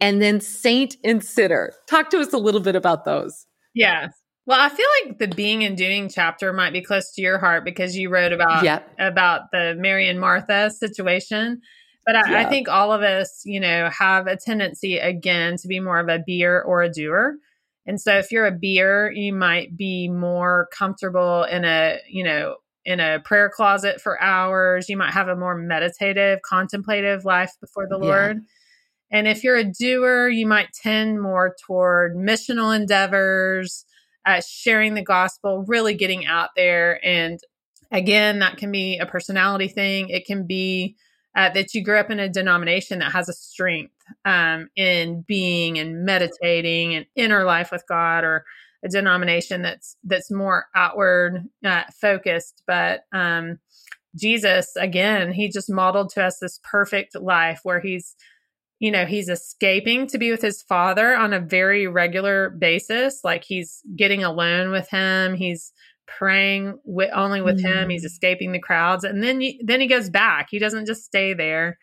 and 0.00 0.20
then 0.20 0.40
saint 0.40 0.96
and 1.04 1.22
sitter. 1.24 1.74
Talk 1.88 2.10
to 2.10 2.18
us 2.18 2.32
a 2.32 2.38
little 2.38 2.60
bit 2.60 2.74
about 2.74 3.04
those. 3.04 3.46
Yeah. 3.74 4.08
Well, 4.44 4.58
I 4.58 4.70
feel 4.70 4.86
like 5.04 5.18
the 5.18 5.28
being 5.28 5.62
and 5.62 5.76
doing 5.76 6.08
chapter 6.08 6.52
might 6.52 6.72
be 6.72 6.82
close 6.82 7.12
to 7.12 7.22
your 7.22 7.38
heart 7.38 7.64
because 7.64 7.96
you 7.96 8.10
wrote 8.10 8.32
about 8.32 8.64
yep. 8.64 8.92
about 8.98 9.52
the 9.52 9.76
Mary 9.78 10.08
and 10.08 10.18
Martha 10.18 10.70
situation. 10.70 11.60
But 12.08 12.16
I, 12.16 12.30
yeah. 12.30 12.38
I, 12.38 12.44
think 12.48 12.70
all 12.70 12.90
of 12.90 13.02
us, 13.02 13.42
you 13.44 13.60
know, 13.60 13.90
have 13.90 14.26
a 14.26 14.34
tendency 14.34 14.96
again 14.96 15.58
to 15.58 15.68
be 15.68 15.78
more 15.78 16.00
of 16.00 16.08
a 16.08 16.22
beer 16.26 16.58
or 16.62 16.80
a 16.80 16.88
doer. 16.88 17.36
And 17.84 18.00
so 18.00 18.16
if 18.16 18.32
you're 18.32 18.46
a 18.46 18.50
beer, 18.50 19.12
you 19.12 19.34
might 19.34 19.76
be 19.76 20.08
more 20.08 20.68
comfortable 20.72 21.44
in 21.44 21.66
a, 21.66 21.98
you 22.08 22.24
know, 22.24 22.56
in 22.86 22.98
a 22.98 23.20
prayer 23.22 23.50
closet 23.54 24.00
for 24.00 24.18
hours. 24.22 24.88
You 24.88 24.96
might 24.96 25.12
have 25.12 25.28
a 25.28 25.36
more 25.36 25.54
meditative, 25.54 26.38
contemplative 26.48 27.26
life 27.26 27.52
before 27.60 27.86
the 27.86 27.98
Lord. 27.98 28.38
And 29.10 29.28
if 29.28 29.44
you're 29.44 29.56
a 29.56 29.70
doer, 29.70 30.30
you 30.30 30.46
might 30.46 30.72
tend 30.72 31.20
more 31.20 31.54
toward 31.66 32.16
missional 32.16 32.74
endeavors, 32.74 33.84
uh, 34.24 34.40
sharing 34.48 34.94
the 34.94 35.04
gospel, 35.04 35.62
really 35.68 35.92
getting 35.92 36.24
out 36.24 36.48
there. 36.56 37.04
And 37.04 37.38
again, 37.92 38.38
that 38.38 38.56
can 38.56 38.72
be 38.72 38.96
a 38.96 39.04
personality 39.04 39.68
thing. 39.68 40.08
It 40.08 40.24
can 40.24 40.46
be 40.46 40.96
uh, 41.38 41.48
that 41.50 41.72
you 41.72 41.84
grew 41.84 41.96
up 41.96 42.10
in 42.10 42.18
a 42.18 42.28
denomination 42.28 42.98
that 42.98 43.12
has 43.12 43.28
a 43.28 43.32
strength 43.32 43.94
um, 44.24 44.68
in 44.74 45.24
being 45.28 45.78
and 45.78 46.04
meditating 46.04 46.96
and 46.96 47.06
inner 47.14 47.44
life 47.44 47.70
with 47.70 47.84
God, 47.88 48.24
or 48.24 48.44
a 48.84 48.88
denomination 48.88 49.62
that's 49.62 49.96
that's 50.02 50.32
more 50.32 50.66
outward 50.74 51.44
uh, 51.64 51.84
focused. 52.00 52.64
But 52.66 53.02
um, 53.12 53.60
Jesus, 54.16 54.74
again, 54.76 55.30
he 55.32 55.48
just 55.48 55.70
modeled 55.70 56.10
to 56.14 56.24
us 56.24 56.40
this 56.40 56.58
perfect 56.64 57.14
life 57.14 57.60
where 57.62 57.78
he's 57.78 58.16
you 58.80 58.90
know 58.90 59.06
he's 59.06 59.28
escaping 59.28 60.08
to 60.08 60.18
be 60.18 60.32
with 60.32 60.42
his 60.42 60.62
father 60.62 61.14
on 61.14 61.32
a 61.32 61.40
very 61.40 61.88
regular 61.88 62.50
basis 62.50 63.22
like 63.24 63.42
he's 63.42 63.82
getting 63.96 64.22
alone 64.22 64.70
with 64.70 64.88
him 64.88 65.34
he's 65.34 65.72
praying 66.18 66.78
with, 66.84 67.10
only 67.14 67.40
with 67.40 67.62
mm-hmm. 67.62 67.78
him. 67.78 67.90
He's 67.90 68.04
escaping 68.04 68.52
the 68.52 68.58
crowds, 68.58 69.04
and 69.04 69.22
then 69.22 69.40
you, 69.40 69.54
then 69.62 69.80
he 69.80 69.86
goes 69.86 70.10
back. 70.10 70.48
He 70.50 70.58
doesn't 70.58 70.86
just 70.86 71.04
stay 71.04 71.34
there. 71.34 71.78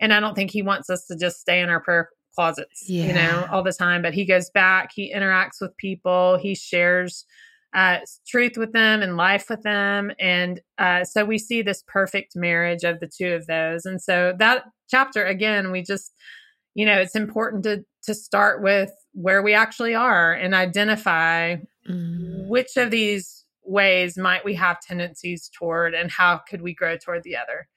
And 0.00 0.12
I 0.12 0.20
don't 0.20 0.34
think 0.34 0.50
he 0.50 0.62
wants 0.62 0.88
us 0.90 1.06
to 1.06 1.16
just 1.16 1.40
stay 1.40 1.60
in 1.60 1.68
our 1.68 1.80
prayer 1.80 2.08
closets, 2.34 2.84
yeah. 2.88 3.06
you 3.06 3.12
know, 3.12 3.48
all 3.50 3.64
the 3.64 3.72
time. 3.72 4.00
But 4.00 4.14
he 4.14 4.24
goes 4.24 4.48
back. 4.50 4.90
He 4.94 5.12
interacts 5.12 5.60
with 5.60 5.76
people. 5.76 6.38
He 6.38 6.54
shares 6.54 7.24
uh, 7.74 7.98
truth 8.26 8.56
with 8.56 8.72
them 8.72 9.02
and 9.02 9.16
life 9.16 9.46
with 9.50 9.62
them, 9.62 10.12
and 10.18 10.60
uh, 10.78 11.04
so 11.04 11.24
we 11.24 11.38
see 11.38 11.62
this 11.62 11.84
perfect 11.86 12.34
marriage 12.34 12.84
of 12.84 13.00
the 13.00 13.08
two 13.08 13.34
of 13.34 13.46
those. 13.46 13.84
And 13.84 14.00
so 14.00 14.34
that 14.38 14.64
chapter 14.88 15.26
again, 15.26 15.70
we 15.70 15.82
just 15.82 16.12
you 16.74 16.86
know 16.86 16.98
it's 16.98 17.16
important 17.16 17.64
to 17.64 17.84
to 18.04 18.14
start 18.14 18.62
with 18.62 18.90
where 19.12 19.42
we 19.42 19.52
actually 19.52 19.94
are 19.94 20.32
and 20.32 20.54
identify 20.54 21.56
mm. 21.88 22.48
which 22.48 22.76
of 22.76 22.90
these 22.90 23.37
ways 23.68 24.16
might 24.16 24.44
we 24.44 24.54
have 24.54 24.80
tendencies 24.80 25.50
toward 25.56 25.94
and 25.94 26.10
how 26.10 26.38
could 26.48 26.62
we 26.62 26.74
grow 26.74 26.96
toward 26.96 27.22
the 27.22 27.36
other? 27.36 27.68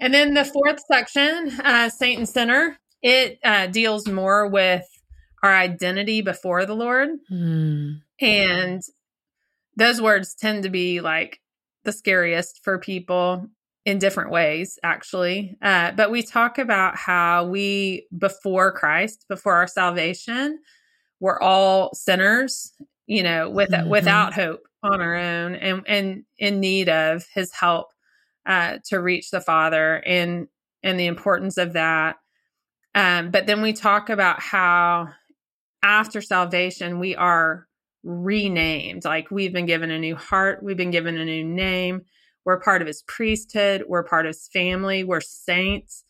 And 0.00 0.12
then 0.12 0.34
the 0.34 0.44
fourth 0.44 0.80
section 0.90 1.60
uh, 1.62 1.88
saint 1.88 2.18
and 2.18 2.28
sinner 2.28 2.78
it 3.02 3.38
uh, 3.44 3.66
deals 3.66 4.08
more 4.08 4.46
with 4.46 4.86
our 5.42 5.54
identity 5.54 6.22
before 6.22 6.66
the 6.66 6.74
lord. 6.74 7.10
Mm. 7.30 8.00
and 8.20 8.82
those 9.76 10.00
words 10.02 10.34
tend 10.34 10.64
to 10.64 10.70
be 10.70 11.00
like 11.00 11.40
the 11.84 11.92
scariest 11.92 12.60
for 12.62 12.78
people 12.78 13.46
in 13.84 13.98
different 13.98 14.30
ways 14.30 14.78
actually. 14.84 15.56
Uh, 15.62 15.90
but 15.92 16.10
we 16.10 16.22
talk 16.22 16.58
about 16.58 16.96
how 16.96 17.46
we 17.46 18.06
before 18.16 18.72
christ 18.72 19.24
before 19.28 19.54
our 19.54 19.66
salvation 19.66 20.58
we're 21.20 21.40
all 21.40 21.94
sinners 21.94 22.72
you 23.12 23.22
know, 23.22 23.50
with 23.50 23.70
mm-hmm. 23.70 23.90
without 23.90 24.32
hope 24.32 24.62
on 24.82 25.02
our 25.02 25.14
own 25.14 25.54
and 25.54 25.82
and 25.86 26.24
in 26.38 26.60
need 26.60 26.88
of 26.88 27.26
his 27.34 27.52
help 27.52 27.88
uh, 28.46 28.78
to 28.86 29.00
reach 29.00 29.30
the 29.30 29.40
Father 29.40 30.02
and 30.06 30.48
and 30.82 30.98
the 30.98 31.06
importance 31.06 31.58
of 31.58 31.74
that. 31.74 32.16
Um, 32.94 33.30
but 33.30 33.46
then 33.46 33.60
we 33.60 33.74
talk 33.74 34.08
about 34.08 34.40
how 34.40 35.08
after 35.82 36.22
salvation, 36.22 36.98
we 37.00 37.14
are 37.14 37.66
renamed. 38.02 39.04
Like 39.04 39.30
we've 39.30 39.52
been 39.52 39.66
given 39.66 39.90
a 39.90 39.98
new 39.98 40.16
heart, 40.16 40.62
we've 40.62 40.76
been 40.76 40.90
given 40.90 41.18
a 41.18 41.24
new 41.24 41.44
name. 41.44 42.02
We're 42.46 42.60
part 42.60 42.80
of 42.80 42.88
his 42.88 43.02
priesthood, 43.02 43.84
we're 43.88 44.04
part 44.04 44.24
of 44.24 44.30
his 44.30 44.48
family, 44.48 45.04
we're 45.04 45.20
saints. 45.20 46.04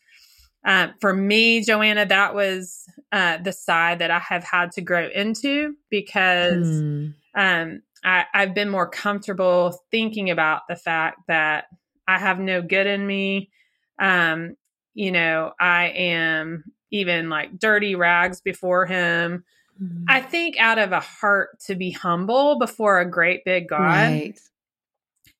Uh, 0.65 0.89
for 1.01 1.13
me, 1.13 1.63
Joanna, 1.63 2.07
that 2.07 2.35
was 2.35 2.85
uh, 3.11 3.39
the 3.39 3.53
side 3.53 3.99
that 3.99 4.11
I 4.11 4.21
have 4.21 4.45
had 4.45 4.73
to 4.73 4.81
grow 4.81 5.09
into 5.09 5.75
because 5.91 6.67
mm. 6.67 7.15
um, 7.35 7.83
I, 8.05 8.27
I've 8.33 8.55
been 8.55 8.69
more 8.69 8.89
comfortable 8.89 9.81
thinking 9.91 10.31
about 10.31 10.63
the 10.69 10.77
fact 10.77 11.21
that 11.29 11.67
I 12.07 12.19
have 12.19 12.39
no 12.39 12.63
good 12.63 12.87
in 12.87 13.07
me. 13.07 13.51
Um, 13.99 14.57
you 14.95 15.11
know, 15.11 15.53
I 15.59 15.89
am 15.89 16.65
even 16.91 17.29
like 17.29 17.59
dirty 17.59 17.95
rags 17.95 18.41
before 18.41 18.87
him. 18.87 19.45
Mm-hmm. 19.83 20.05
I 20.09 20.21
think 20.21 20.59
out 20.59 20.79
of 20.79 20.93
a 20.93 21.01
heart 21.01 21.59
to 21.67 21.75
be 21.75 21.91
humble 21.91 22.59
before 22.59 23.01
a 23.01 23.11
great 23.11 23.45
big 23.45 23.69
God. 23.69 23.81
Right. 23.81 24.41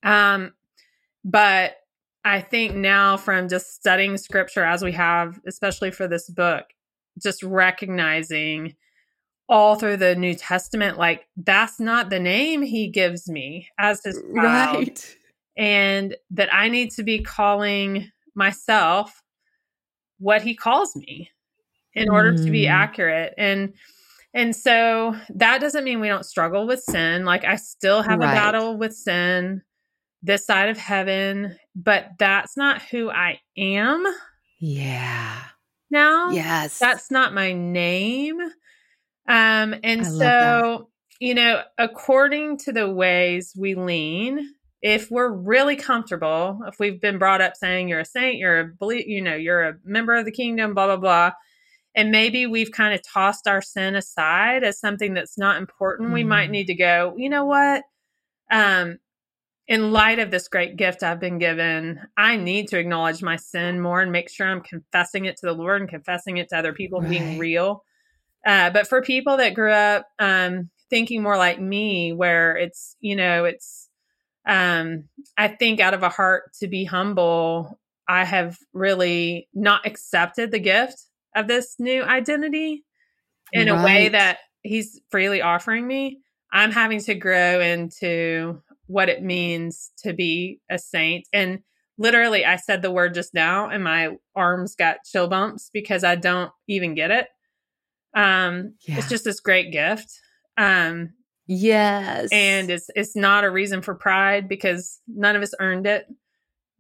Um, 0.03 0.53
but 1.25 1.77
I 2.25 2.41
think 2.41 2.75
now 2.75 3.17
from 3.17 3.49
just 3.49 3.75
studying 3.75 4.17
scripture 4.17 4.65
as 4.65 4.83
we 4.83 4.93
have, 4.93 5.41
especially 5.47 5.91
for 5.91 6.07
this 6.07 6.31
book, 6.31 6.67
just 7.21 7.43
recognizing 7.43 8.77
all 9.49 9.77
through 9.77 9.97
the 9.97 10.15
New 10.15 10.35
Testament, 10.35 10.99
like 10.99 11.27
that's 11.37 11.81
not 11.81 12.11
the 12.11 12.21
name 12.21 12.63
he 12.63 12.89
gives 12.89 13.29
me 13.29 13.69
as 13.79 14.03
his 14.05 14.23
child. 14.35 14.77
Right. 14.77 15.17
And 15.57 16.17
that 16.31 16.53
I 16.55 16.69
need 16.69 16.93
to 16.93 17.03
be 17.03 17.23
calling 17.23 18.11
myself 18.35 19.23
what 20.19 20.43
he 20.43 20.55
calls 20.55 20.97
me 20.97 21.29
in 21.95 22.09
mm. 22.09 22.13
order 22.13 22.37
to 22.37 22.51
be 22.51 22.65
mm. 22.65 22.71
accurate. 22.71 23.35
And 23.37 23.75
and 24.35 24.57
so 24.57 25.15
that 25.35 25.61
doesn't 25.61 25.85
mean 25.85 26.01
we 26.01 26.09
don't 26.09 26.25
struggle 26.25 26.67
with 26.67 26.83
sin. 26.83 27.25
Like 27.25 27.45
I 27.45 27.57
still 27.57 28.01
have 28.01 28.21
right. 28.21 28.33
a 28.33 28.35
battle 28.35 28.79
with 28.79 28.95
sin 28.95 29.63
this 30.23 30.47
side 30.47 30.69
of 30.69 30.79
heaven, 30.79 31.57
but 31.75 32.11
that's 32.19 32.57
not 32.57 32.83
who 32.83 33.11
I 33.11 33.41
am. 33.57 34.05
Yeah. 34.61 35.43
Now, 35.91 36.31
yes. 36.31 36.79
That's 36.79 37.11
not 37.11 37.35
my 37.35 37.53
name. 37.53 38.41
Um 39.29 39.75
and 39.83 40.07
so, 40.07 40.89
you 41.21 41.35
know, 41.35 41.63
according 41.79 42.59
to 42.59 42.73
the 42.73 42.91
ways 42.91 43.53
we 43.57 43.75
lean, 43.75 44.55
if 44.81 45.11
we're 45.11 45.33
really 45.33 45.77
comfortable, 45.77 46.61
if 46.67 46.79
we've 46.81 47.01
been 47.01 47.19
brought 47.19 47.41
up 47.41 47.55
saying 47.57 47.89
you're 47.89 48.01
a 48.01 48.05
saint, 48.05 48.39
you're 48.39 48.61
a 48.61 48.65
believe, 48.67 49.07
you 49.07 49.21
know, 49.21 49.37
you're 49.37 49.63
a 49.63 49.75
member 49.85 50.15
of 50.15 50.25
the 50.25 50.33
kingdom, 50.33 50.75
blah 50.75 50.87
blah 50.87 50.97
blah, 50.97 51.33
and 51.95 52.11
maybe 52.11 52.47
we've 52.47 52.73
kind 52.73 52.95
of 52.95 53.03
tossed 53.03 53.47
our 53.47 53.61
sin 53.61 53.95
aside 53.95 54.65
as 54.65 54.81
something 54.81 55.15
that's 55.15 55.39
not 55.39 55.59
important, 55.59 56.11
mm. 56.11 56.15
we 56.15 56.25
might 56.25 56.49
mm. 56.49 56.53
need 56.53 56.67
to 56.67 56.75
go, 56.75 57.15
you 57.17 57.29
know 57.29 57.45
what? 57.45 57.85
Um, 58.51 58.99
in 59.73 59.91
light 59.91 60.19
of 60.19 60.31
this 60.31 60.49
great 60.49 60.77
gift 60.77 61.03
I've 61.03 61.19
been 61.19 61.39
given, 61.39 61.99
I 62.15 62.37
need 62.37 62.69
to 62.69 62.79
acknowledge 62.79 63.23
my 63.23 63.37
sin 63.37 63.81
more 63.81 64.03
and 64.03 64.13
make 64.13 64.29
sure 64.29 64.47
I'm 64.47 64.61
confessing 64.61 65.25
it 65.25 65.39
to 65.39 65.47
the 65.47 65.55
Lord 65.55 65.81
and 65.81 65.89
confessing 65.89 66.37
it 66.37 66.51
to 66.51 66.59
other 66.59 66.75
people, 66.75 67.01
right. 67.01 67.09
being 67.09 67.39
real. 67.39 67.83
Uh, 68.47 68.69
but 68.69 68.87
for 68.87 69.01
people 69.01 69.39
that 69.39 69.55
grew 69.55 69.73
up 69.73 70.07
um, 70.19 70.69
thinking 70.91 71.23
more 71.23 71.39
like 71.39 71.59
me, 71.59 72.13
where 72.13 72.55
it's, 72.55 72.97
you 73.01 73.17
know, 73.17 73.47
it's, 73.47 73.89
um, 74.47 75.05
I 75.39 75.49
think 75.49 75.81
out 75.81 75.95
of 75.95 76.03
a 76.03 76.11
heart 76.11 76.53
to 76.61 76.69
be 76.69 76.85
humble, 76.85 77.79
I 78.07 78.27
have 78.27 78.59
really 78.75 79.49
not 79.55 79.87
accepted 79.87 80.51
the 80.51 80.59
gift 80.59 81.03
of 81.35 81.49
this 81.49 81.77
new 81.79 82.03
identity 82.03 82.85
in 83.55 83.71
right. 83.71 83.81
a 83.81 83.83
way 83.83 84.09
that 84.11 84.41
he's 84.63 85.01
freely 85.11 85.41
offering 85.41 85.87
me. 85.87 86.19
I'm 86.53 86.73
having 86.73 87.01
to 87.05 87.15
grow 87.15 87.63
into 87.63 88.61
what 88.93 89.09
it 89.09 89.23
means 89.23 89.91
to 90.05 90.13
be 90.13 90.61
a 90.71 90.79
saint. 90.79 91.27
And 91.33 91.61
literally, 91.97 92.45
I 92.45 92.57
said 92.57 92.83
the 92.83 92.91
word 92.91 93.15
just 93.15 93.33
now, 93.33 93.69
and 93.69 93.83
my 93.83 94.17
arms 94.37 94.75
got 94.75 95.05
chill 95.05 95.29
bumps 95.29 95.71
because 95.73 96.05
I 96.05 96.15
don't 96.15 96.53
even 96.69 96.95
get 96.95 97.11
it. 97.11 97.29
Um, 98.15 98.75
yeah. 98.87 98.99
It's 98.99 99.09
just 99.09 99.25
this 99.25 99.41
great 99.41 99.73
gift. 99.73 100.13
Um, 100.59 101.15
yes, 101.47 102.29
and 102.31 102.71
it's 102.71 102.91
it's 102.95 103.17
not 103.17 103.45
a 103.45 103.51
reason 103.51 103.81
for 103.81 103.95
pride 103.95 104.49
because 104.49 105.01
none 105.09 105.35
of 105.35 105.43
us 105.43 105.55
earned 105.59 105.87
it, 105.87 106.07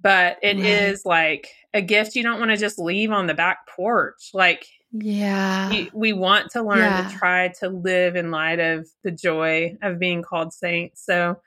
but 0.00 0.36
it 0.42 0.56
right. 0.56 0.64
is 0.66 1.06
like 1.06 1.48
a 1.72 1.80
gift 1.80 2.14
you 2.14 2.22
don't 2.22 2.38
want 2.38 2.50
to 2.50 2.58
just 2.58 2.78
leave 2.78 3.10
on 3.10 3.26
the 3.26 3.34
back 3.34 3.66
porch. 3.74 4.30
Like, 4.34 4.66
yeah, 4.92 5.86
we 5.94 6.12
want 6.12 6.50
to 6.50 6.62
learn 6.62 6.78
yeah. 6.78 7.08
to 7.08 7.16
try 7.16 7.48
to 7.60 7.70
live 7.70 8.14
in 8.16 8.30
light 8.30 8.60
of 8.60 8.86
the 9.02 9.10
joy 9.10 9.78
of 9.80 9.98
being 9.98 10.22
called 10.22 10.52
saints. 10.52 11.02
So 11.06 11.38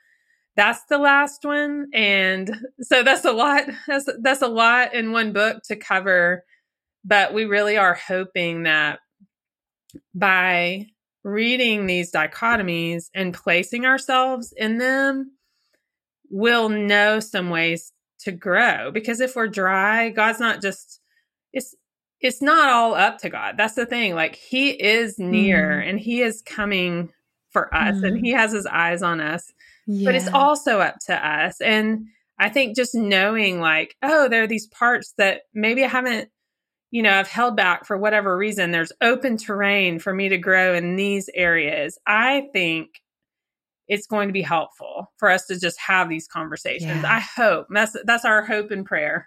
that's 0.56 0.84
the 0.88 0.98
last 0.98 1.44
one 1.44 1.88
and 1.92 2.50
so 2.80 3.02
that's 3.02 3.24
a 3.24 3.32
lot 3.32 3.64
that's 3.86 4.08
that's 4.22 4.42
a 4.42 4.48
lot 4.48 4.94
in 4.94 5.12
one 5.12 5.32
book 5.32 5.62
to 5.62 5.76
cover 5.76 6.44
but 7.04 7.32
we 7.32 7.44
really 7.44 7.76
are 7.76 7.94
hoping 7.94 8.64
that 8.64 8.98
by 10.14 10.86
reading 11.22 11.86
these 11.86 12.10
dichotomies 12.10 13.04
and 13.14 13.34
placing 13.34 13.84
ourselves 13.84 14.52
in 14.56 14.78
them 14.78 15.32
we'll 16.30 16.68
know 16.68 17.20
some 17.20 17.50
ways 17.50 17.92
to 18.18 18.32
grow 18.32 18.90
because 18.90 19.20
if 19.20 19.36
we're 19.36 19.46
dry 19.46 20.08
god's 20.08 20.40
not 20.40 20.62
just 20.62 21.00
it's 21.52 21.74
it's 22.20 22.40
not 22.40 22.70
all 22.70 22.94
up 22.94 23.18
to 23.18 23.28
god 23.28 23.56
that's 23.56 23.74
the 23.74 23.86
thing 23.86 24.14
like 24.14 24.34
he 24.34 24.70
is 24.70 25.18
near 25.18 25.82
mm. 25.82 25.90
and 25.90 26.00
he 26.00 26.22
is 26.22 26.42
coming 26.42 27.10
for 27.50 27.72
us 27.74 27.96
mm. 27.96 28.08
and 28.08 28.24
he 28.24 28.32
has 28.32 28.52
his 28.52 28.66
eyes 28.66 29.02
on 29.02 29.20
us 29.20 29.52
yeah. 29.86 30.04
but 30.04 30.14
it's 30.14 30.28
also 30.28 30.80
up 30.80 30.96
to 31.06 31.14
us. 31.14 31.60
And 31.60 32.06
I 32.38 32.48
think 32.48 32.76
just 32.76 32.94
knowing 32.94 33.60
like, 33.60 33.96
oh, 34.02 34.28
there 34.28 34.42
are 34.42 34.48
these 34.48 34.66
parts 34.66 35.14
that 35.18 35.42
maybe 35.54 35.84
I 35.84 35.88
haven't, 35.88 36.28
you 36.90 37.02
know, 37.02 37.12
I've 37.12 37.28
held 37.28 37.56
back 37.56 37.86
for 37.86 37.96
whatever 37.96 38.36
reason. 38.36 38.70
There's 38.70 38.92
open 39.00 39.36
terrain 39.36 39.98
for 39.98 40.12
me 40.12 40.28
to 40.28 40.38
grow 40.38 40.74
in 40.74 40.96
these 40.96 41.30
areas. 41.34 41.98
I 42.06 42.48
think 42.52 42.88
it's 43.88 44.06
going 44.06 44.28
to 44.28 44.32
be 44.32 44.42
helpful 44.42 45.12
for 45.16 45.30
us 45.30 45.46
to 45.46 45.58
just 45.58 45.78
have 45.80 46.08
these 46.08 46.26
conversations. 46.26 47.02
Yeah. 47.02 47.16
I 47.16 47.20
hope 47.20 47.68
that's 47.70 47.96
that's 48.04 48.24
our 48.24 48.42
hope 48.44 48.70
and 48.70 48.84
prayer. 48.84 49.26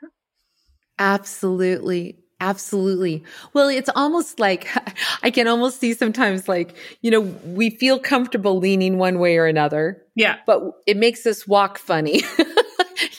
Absolutely. 0.98 2.20
Absolutely. 2.42 3.24
Well, 3.54 3.68
it's 3.68 3.90
almost 3.96 4.40
like 4.40 4.68
I 5.24 5.32
can 5.32 5.48
almost 5.48 5.80
see 5.80 5.94
sometimes 5.94 6.48
like, 6.48 6.74
you 7.02 7.12
know, 7.12 7.22
we 7.22 7.70
feel 7.70 8.00
comfortable 8.00 8.58
leaning 8.60 8.98
one 8.98 9.20
way 9.20 9.38
or 9.38 9.46
another. 9.46 10.02
Yeah. 10.20 10.36
But 10.46 10.62
it 10.86 10.98
makes 10.98 11.26
us 11.26 11.48
walk 11.48 11.78
funny. 11.78 12.22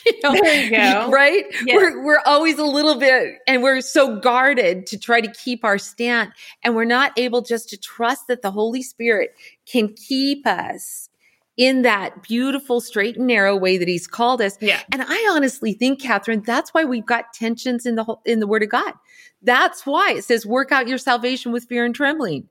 you 0.05 0.19
know, 0.23 0.33
there 0.33 0.63
you 0.63 0.69
go. 0.69 1.09
Right? 1.11 1.45
We're 1.65 2.03
we're 2.03 2.21
always 2.27 2.59
a 2.59 2.63
little 2.63 2.95
bit 2.95 3.39
and 3.47 3.63
we're 3.63 3.81
so 3.81 4.19
guarded 4.19 4.85
to 4.87 4.99
try 4.99 5.19
to 5.19 5.31
keep 5.31 5.65
our 5.65 5.79
stand 5.79 6.31
and 6.63 6.75
we're 6.75 6.85
not 6.85 7.17
able 7.17 7.41
just 7.41 7.69
to 7.69 7.77
trust 7.77 8.27
that 8.27 8.43
the 8.43 8.51
Holy 8.51 8.83
Spirit 8.83 9.31
can 9.65 9.95
keep 9.95 10.45
us 10.45 11.09
in 11.57 11.81
that 11.81 12.21
beautiful 12.21 12.79
straight 12.79 13.17
and 13.17 13.25
narrow 13.25 13.55
way 13.57 13.79
that 13.79 13.87
he's 13.87 14.05
called 14.05 14.39
us. 14.39 14.57
Yeah. 14.61 14.81
And 14.91 15.03
I 15.05 15.29
honestly 15.31 15.73
think, 15.73 16.01
Kathryn, 16.01 16.45
that's 16.45 16.71
why 16.71 16.85
we've 16.85 17.05
got 17.05 17.33
tensions 17.33 17.85
in 17.85 17.95
the 17.95 18.03
whole, 18.03 18.21
in 18.25 18.39
the 18.39 18.47
word 18.47 18.63
of 18.63 18.69
God. 18.69 18.93
That's 19.41 19.85
why 19.85 20.13
it 20.13 20.23
says, 20.23 20.45
work 20.45 20.71
out 20.71 20.87
your 20.87 20.97
salvation 20.99 21.51
with 21.51 21.65
fear 21.65 21.83
and 21.83 21.95
trembling. 21.95 22.47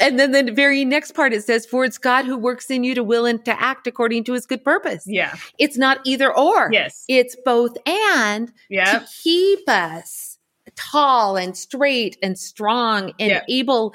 And 0.00 0.18
then 0.18 0.32
the 0.32 0.50
very 0.52 0.84
next 0.84 1.12
part 1.12 1.32
it 1.32 1.44
says, 1.44 1.66
for 1.66 1.84
it's 1.84 1.98
God 1.98 2.24
who 2.24 2.38
works 2.38 2.70
in 2.70 2.82
you 2.84 2.94
to 2.94 3.04
will 3.04 3.26
and 3.26 3.44
to 3.44 3.60
act 3.60 3.86
according 3.86 4.24
to 4.24 4.32
his 4.32 4.46
good 4.46 4.64
purpose. 4.64 5.04
Yeah. 5.06 5.36
It's 5.58 5.76
not 5.76 6.00
either 6.04 6.34
or. 6.34 6.70
Yes. 6.72 7.04
It's 7.08 7.36
both 7.44 7.76
and 7.86 8.52
to 8.70 9.06
keep 9.22 9.68
us 9.68 10.38
tall 10.76 11.36
and 11.36 11.56
straight 11.56 12.16
and 12.22 12.38
strong 12.38 13.12
and 13.18 13.42
able 13.48 13.92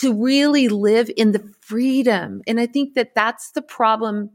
to 0.00 0.12
really 0.12 0.68
live 0.68 1.10
in 1.16 1.32
the 1.32 1.42
freedom. 1.60 2.42
And 2.46 2.60
I 2.60 2.66
think 2.66 2.94
that 2.94 3.14
that's 3.14 3.52
the 3.52 3.62
problem 3.62 4.30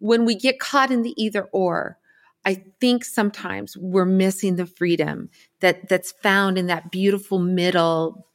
when 0.00 0.24
we 0.24 0.34
get 0.34 0.58
caught 0.58 0.90
in 0.90 1.02
the 1.02 1.14
either 1.22 1.44
or. 1.52 1.98
I 2.44 2.62
think 2.80 3.04
sometimes 3.04 3.76
we're 3.76 4.04
missing 4.04 4.56
the 4.56 4.66
freedom 4.66 5.28
that 5.60 5.88
that's 5.88 6.12
found 6.12 6.56
in 6.56 6.66
that 6.66 6.90
beautiful 6.90 7.38
middle. 7.38 8.26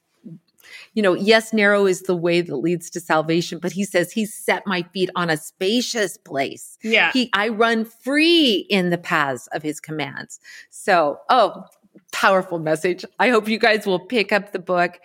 You 0.94 1.04
know, 1.04 1.14
yes, 1.14 1.54
narrow 1.54 1.86
is 1.86 2.02
the 2.02 2.16
way 2.16 2.42
that 2.42 2.56
leads 2.56 2.90
to 2.92 3.00
salvation, 3.00 3.60
but 3.60 3.72
he 3.72 3.84
says 3.84 4.12
he 4.12 4.26
set 4.26 4.66
my 4.66 4.84
feet 4.94 5.10
on 5.16 5.30
a 5.30 5.38
spacious 5.38 6.18
place. 6.18 6.78
Yeah. 6.84 7.12
He, 7.12 7.30
I 7.34 7.50
run 7.50 7.86
free 7.86 8.66
in 8.70 8.90
the 8.90 8.98
paths 8.98 9.48
of 9.54 9.64
his 9.64 9.80
commands. 9.80 10.40
So, 10.70 11.20
oh, 11.30 11.64
powerful 12.12 12.60
message. 12.60 13.06
I 13.20 13.30
hope 13.30 13.48
you 13.48 13.60
guys 13.60 13.86
will 13.86 14.00
pick 14.00 14.32
up 14.32 14.52
the 14.52 14.60
book. 14.60 15.00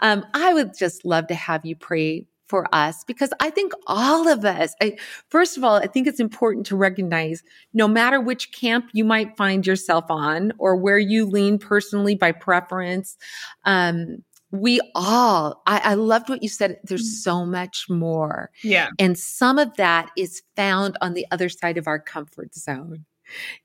Um, 0.00 0.24
I 0.34 0.54
would 0.54 0.76
just 0.76 1.04
love 1.04 1.26
to 1.28 1.34
have 1.34 1.64
you 1.64 1.76
pray 1.76 2.26
for 2.50 2.66
us 2.74 3.04
because 3.04 3.32
I 3.38 3.48
think 3.50 3.72
all 3.86 4.26
of 4.26 4.44
us, 4.44 4.74
I, 4.82 4.96
first 5.28 5.56
of 5.56 5.62
all, 5.62 5.76
I 5.76 5.86
think 5.86 6.08
it's 6.08 6.18
important 6.18 6.66
to 6.66 6.76
recognize 6.76 7.44
no 7.72 7.86
matter 7.86 8.20
which 8.20 8.52
camp 8.52 8.90
you 8.92 9.04
might 9.04 9.36
find 9.36 9.64
yourself 9.64 10.04
on 10.10 10.52
or 10.58 10.74
where 10.74 10.98
you 10.98 11.24
lean 11.26 11.58
personally 11.58 12.16
by 12.16 12.32
preference, 12.32 13.16
um, 13.64 14.24
we 14.52 14.80
all, 14.94 15.62
I, 15.66 15.78
I 15.78 15.94
loved 15.94 16.28
what 16.28 16.42
you 16.42 16.48
said. 16.48 16.78
There's 16.84 17.08
mm. 17.08 17.22
so 17.22 17.46
much 17.46 17.86
more. 17.88 18.50
Yeah. 18.62 18.88
And 18.98 19.18
some 19.18 19.58
of 19.58 19.76
that 19.76 20.10
is 20.16 20.42
found 20.56 20.96
on 21.00 21.14
the 21.14 21.26
other 21.30 21.48
side 21.48 21.78
of 21.78 21.86
our 21.86 21.98
comfort 21.98 22.54
zone. 22.54 23.04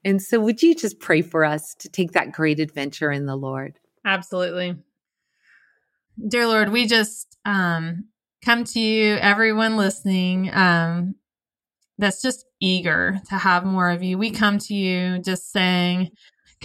And 0.03 0.21
so, 0.21 0.39
would 0.39 0.61
you 0.61 0.75
just 0.75 0.99
pray 0.99 1.23
for 1.23 1.43
us 1.43 1.73
to 1.79 1.89
take 1.89 2.11
that 2.11 2.31
great 2.31 2.59
adventure 2.59 3.11
in 3.11 3.25
the 3.25 3.35
Lord? 3.35 3.79
Absolutely. 4.05 4.75
Dear 6.27 6.47
Lord, 6.47 6.71
we 6.71 6.85
just 6.85 7.35
um, 7.45 8.05
come 8.43 8.63
to 8.63 8.79
you, 8.79 9.15
everyone 9.15 9.75
listening, 9.75 10.53
um, 10.53 11.15
that's 11.97 12.21
just 12.21 12.45
eager 12.59 13.19
to 13.29 13.35
have 13.35 13.65
more 13.65 13.89
of 13.89 14.03
you. 14.03 14.17
We 14.17 14.29
come 14.29 14.59
to 14.59 14.73
you 14.73 15.19
just 15.19 15.51
saying, 15.51 16.11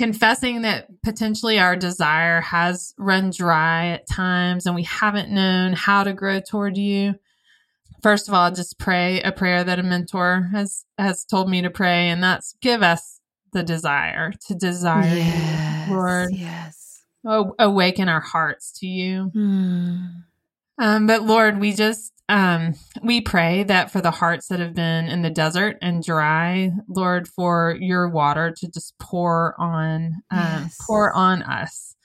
confessing 0.01 0.63
that 0.63 0.89
potentially 1.03 1.59
our 1.59 1.77
desire 1.77 2.41
has 2.41 2.95
run 2.97 3.29
dry 3.29 3.89
at 3.89 4.09
times 4.09 4.65
and 4.65 4.75
we 4.75 4.83
haven't 4.83 5.29
known 5.31 5.75
how 5.75 6.03
to 6.03 6.15
grow 6.15 6.41
toward 6.41 6.79
you. 6.79 7.15
First 8.03 8.27
of 8.27 8.33
all, 8.33 8.51
just 8.51 8.79
pray 8.79 9.21
a 9.21 9.31
prayer 9.31 9.63
that 9.63 9.79
a 9.79 9.83
mentor 9.83 10.49
has 10.53 10.87
has 10.97 11.27
told 11.27 11.51
me 11.51 11.61
to 11.61 11.69
pray, 11.69 12.09
and 12.09 12.23
that's 12.23 12.55
give 12.63 12.83
us 12.83 13.21
the 13.53 13.63
desire 13.63 14.33
to 14.47 14.55
desire 14.55 15.05
yes, 15.05 15.89
you, 15.89 15.95
Lord. 15.95 16.33
Yes. 16.33 17.03
Oh, 17.27 17.55
awaken 17.59 18.09
our 18.09 18.21
hearts 18.21 18.73
to 18.81 18.87
you. 18.87 19.31
Mm. 19.37 20.23
Um, 20.81 21.07
but 21.07 21.23
Lord, 21.23 21.61
we 21.61 21.75
just 21.75 22.13
um, 22.31 22.75
we 23.03 23.21
pray 23.21 23.65
that 23.65 23.91
for 23.91 24.01
the 24.01 24.13
hearts 24.13 24.47
that 24.49 24.61
have 24.61 24.73
been 24.73 25.09
in 25.09 25.23
the 25.23 25.31
desert 25.31 25.77
and 25.83 26.03
dry, 26.03 26.71
Lord, 26.89 27.27
for 27.27 27.77
your 27.81 28.09
water 28.09 28.55
to 28.57 28.71
just 28.71 28.97
pour 29.01 29.61
on, 29.61 30.23
um, 30.31 30.63
yes. 30.63 30.79
pour 30.87 31.13
on 31.13 31.43
us. 31.43 31.97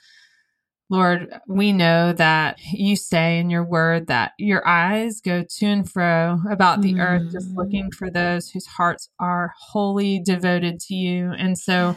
Lord, 0.89 1.31
we 1.47 1.73
know 1.73 2.11
that 2.13 2.57
you 2.73 2.95
say 2.95 3.37
in 3.37 3.51
your 3.51 3.63
word 3.63 4.07
that 4.07 4.31
your 4.39 4.67
eyes 4.67 5.21
go 5.21 5.43
to 5.47 5.65
and 5.65 5.89
fro 5.89 6.39
about 6.49 6.81
the 6.81 6.95
mm. 6.95 6.99
earth, 6.99 7.31
just 7.31 7.53
mm. 7.53 7.57
looking 7.57 7.91
for 7.91 8.09
those 8.09 8.49
whose 8.49 8.65
hearts 8.65 9.09
are 9.19 9.53
wholly 9.59 10.19
devoted 10.19 10.79
to 10.81 10.95
you. 10.95 11.31
And 11.37 11.57
so 11.57 11.95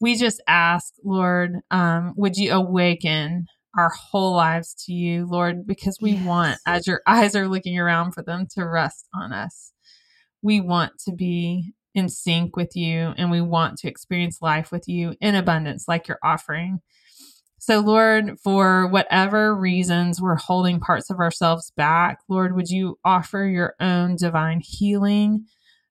we 0.00 0.16
just 0.16 0.40
ask, 0.48 0.94
Lord, 1.04 1.60
um, 1.70 2.14
would 2.16 2.36
you 2.36 2.52
awaken 2.52 3.46
our 3.76 3.90
whole 3.90 4.34
lives 4.34 4.74
to 4.86 4.92
you, 4.92 5.26
Lord, 5.26 5.66
because 5.66 5.98
we 6.00 6.12
yes. 6.12 6.26
want, 6.26 6.58
as 6.66 6.86
your 6.86 7.02
eyes 7.06 7.34
are 7.36 7.48
looking 7.48 7.78
around 7.78 8.12
for 8.12 8.22
them, 8.22 8.46
to 8.54 8.64
rest 8.64 9.06
on 9.14 9.32
us. 9.32 9.72
We 10.42 10.60
want 10.60 10.92
to 11.06 11.12
be 11.12 11.72
in 11.94 12.08
sync 12.08 12.56
with 12.56 12.76
you 12.76 13.12
and 13.16 13.30
we 13.30 13.40
want 13.40 13.78
to 13.78 13.88
experience 13.88 14.40
life 14.40 14.70
with 14.70 14.88
you 14.88 15.14
in 15.20 15.34
abundance, 15.34 15.86
like 15.88 16.08
you're 16.08 16.20
offering. 16.22 16.80
So, 17.58 17.80
Lord, 17.80 18.38
for 18.42 18.86
whatever 18.86 19.54
reasons 19.54 20.22
we're 20.22 20.36
holding 20.36 20.78
parts 20.78 21.10
of 21.10 21.18
ourselves 21.18 21.72
back, 21.76 22.20
Lord, 22.28 22.54
would 22.54 22.70
you 22.70 22.98
offer 23.04 23.44
your 23.44 23.74
own 23.80 24.16
divine 24.16 24.60
healing 24.60 25.44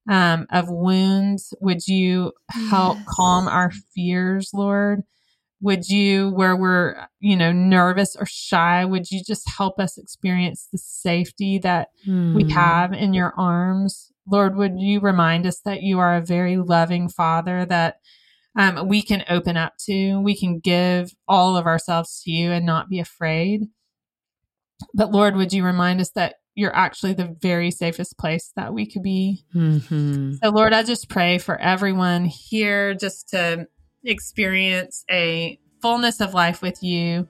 um, 0.10 0.48
of 0.50 0.70
wounds? 0.70 1.54
Would 1.60 1.86
you 1.88 2.32
help 2.50 2.98
yes. 2.98 3.06
calm 3.10 3.48
our 3.48 3.72
fears, 3.94 4.52
Lord? 4.54 5.04
Would 5.62 5.88
you 5.88 6.30
where 6.32 6.56
we're 6.56 7.08
you 7.20 7.36
know 7.36 7.52
nervous 7.52 8.16
or 8.16 8.26
shy 8.26 8.86
would 8.86 9.10
you 9.10 9.22
just 9.26 9.50
help 9.50 9.80
us 9.80 9.98
experience 9.98 10.68
the 10.72 10.78
safety 10.78 11.58
that 11.58 11.90
mm. 12.08 12.36
we 12.36 12.44
hmm. 12.44 12.50
have 12.50 12.94
in 12.94 13.14
your 13.14 13.34
arms 13.38 14.12
lord 14.30 14.56
would 14.56 14.80
you 14.80 15.00
remind 15.00 15.46
us 15.46 15.60
that 15.62 15.82
you 15.82 16.00
are 16.00 16.16
a 16.16 16.26
very 16.26 16.58
loving 16.58 17.10
father 17.10 17.66
that 17.66 17.98
um, 18.56 18.88
we 18.88 19.02
can 19.02 19.24
open 19.30 19.58
up 19.58 19.74
to 19.78 20.20
we 20.22 20.38
can 20.38 20.60
give 20.60 21.12
all 21.28 21.56
of 21.58 21.66
ourselves 21.66 22.22
to 22.24 22.32
you 22.32 22.52
and 22.52 22.66
not 22.66 22.90
be 22.90 23.00
afraid 23.00 23.64
but 24.94 25.12
lord 25.12 25.36
would 25.36 25.54
you 25.54 25.64
remind 25.64 26.00
us 26.00 26.12
that 26.12 26.36
you're 26.54 26.76
actually 26.76 27.14
the 27.14 27.36
very 27.40 27.70
safest 27.70 28.18
place 28.18 28.52
that 28.56 28.74
we 28.74 28.90
could 28.90 29.04
be 29.04 29.44
mm-hmm. 29.56 30.34
so 30.34 30.50
lord 30.50 30.74
i 30.74 30.84
just 30.84 31.10
pray 31.10 31.38
for 31.40 31.58
everyone 31.58 32.26
here 32.26 32.94
just 32.94 33.30
to 33.30 33.68
experience 34.04 35.04
a 35.10 35.60
fullness 35.82 36.22
of 36.22 36.34
life 36.34 36.62
with 36.62 36.82
you 36.82 37.28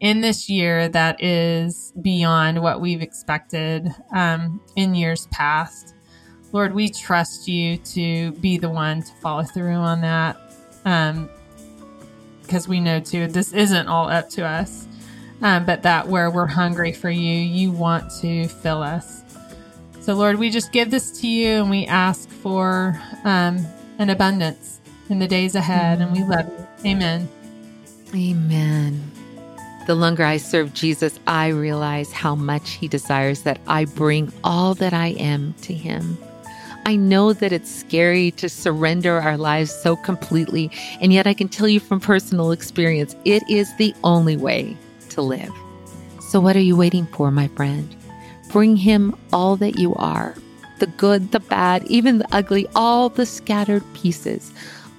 in 0.00 0.20
this 0.20 0.50
year 0.50 0.88
that 0.88 1.22
is 1.22 1.92
beyond 2.02 2.60
what 2.60 2.80
we've 2.80 3.02
expected 3.02 3.88
um, 4.14 4.60
in 4.76 4.94
years 4.94 5.28
past. 5.30 5.94
Lord, 6.50 6.74
we 6.74 6.90
trust 6.90 7.48
you 7.48 7.78
to 7.78 8.32
be 8.32 8.58
the 8.58 8.68
one 8.68 9.02
to 9.02 9.12
follow 9.14 9.44
through 9.44 9.74
on 9.74 10.00
that 10.02 10.36
because 10.82 12.66
um, 12.66 12.70
we 12.70 12.80
know 12.80 13.00
too 13.00 13.26
this 13.28 13.52
isn't 13.52 13.86
all 13.86 14.08
up 14.08 14.28
to 14.30 14.44
us, 14.44 14.86
um, 15.40 15.64
but 15.64 15.82
that 15.84 16.08
where 16.08 16.30
we're 16.30 16.46
hungry 16.46 16.92
for 16.92 17.08
you, 17.08 17.34
you 17.34 17.70
want 17.70 18.10
to 18.20 18.48
fill 18.48 18.82
us. 18.82 19.22
So, 20.00 20.14
Lord, 20.14 20.36
we 20.36 20.50
just 20.50 20.72
give 20.72 20.90
this 20.90 21.20
to 21.20 21.28
you 21.28 21.60
and 21.60 21.70
we 21.70 21.86
ask 21.86 22.28
for 22.28 23.00
um, 23.24 23.64
an 23.98 24.10
abundance 24.10 24.80
in 25.12 25.18
the 25.18 25.28
days 25.28 25.54
ahead. 25.54 26.00
And 26.00 26.12
we 26.12 26.24
love 26.24 26.46
you. 26.46 26.90
Amen. 26.90 27.28
Amen. 28.14 29.10
The 29.86 29.94
longer 29.94 30.24
I 30.24 30.36
serve 30.36 30.74
Jesus, 30.74 31.20
I 31.26 31.48
realize 31.48 32.12
how 32.12 32.34
much 32.34 32.72
he 32.72 32.88
desires 32.88 33.42
that 33.42 33.60
I 33.66 33.84
bring 33.84 34.32
all 34.42 34.74
that 34.74 34.92
I 34.92 35.08
am 35.08 35.54
to 35.62 35.74
him. 35.74 36.18
I 36.84 36.96
know 36.96 37.32
that 37.32 37.52
it's 37.52 37.70
scary 37.70 38.32
to 38.32 38.48
surrender 38.48 39.20
our 39.20 39.36
lives 39.36 39.72
so 39.72 39.94
completely, 39.94 40.70
and 41.00 41.12
yet 41.12 41.26
I 41.26 41.34
can 41.34 41.48
tell 41.48 41.68
you 41.68 41.78
from 41.78 42.00
personal 42.00 42.50
experience, 42.50 43.14
it 43.24 43.42
is 43.48 43.74
the 43.76 43.94
only 44.02 44.36
way 44.36 44.76
to 45.10 45.22
live. 45.22 45.52
So, 46.28 46.40
what 46.40 46.56
are 46.56 46.60
you 46.60 46.76
waiting 46.76 47.06
for, 47.06 47.30
my 47.30 47.48
friend? 47.48 47.94
Bring 48.50 48.76
him 48.76 49.16
all 49.32 49.56
that 49.56 49.78
you 49.78 49.94
are 49.94 50.34
the 50.80 50.86
good, 50.88 51.30
the 51.30 51.38
bad, 51.38 51.84
even 51.86 52.18
the 52.18 52.34
ugly, 52.34 52.66
all 52.74 53.08
the 53.08 53.26
scattered 53.26 53.84
pieces 53.94 54.52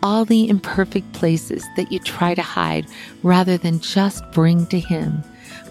all 0.04 0.26
the 0.26 0.50
imperfect 0.50 1.12
places 1.14 1.66
that 1.78 1.92
you 1.92 1.98
try 2.00 2.36
to 2.36 2.42
hide 2.42 2.86
rather 3.24 3.58
than 3.58 3.80
just 3.80 4.30
bring 4.32 4.68
to 4.68 4.80
Him. 4.80 5.24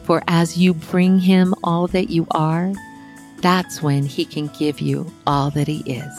For 0.05 0.23
as 0.27 0.57
you 0.57 0.75
bring 0.75 1.21
Him 1.21 1.55
all 1.63 1.87
that 1.89 2.11
you 2.11 2.27
are, 2.33 2.73
that's 3.37 3.83
when 3.83 4.05
He 4.05 4.25
can 4.25 4.49
give 4.59 4.81
you 4.81 5.13
all 5.27 5.51
that 5.51 5.69
He 5.69 5.81
is. 5.81 6.13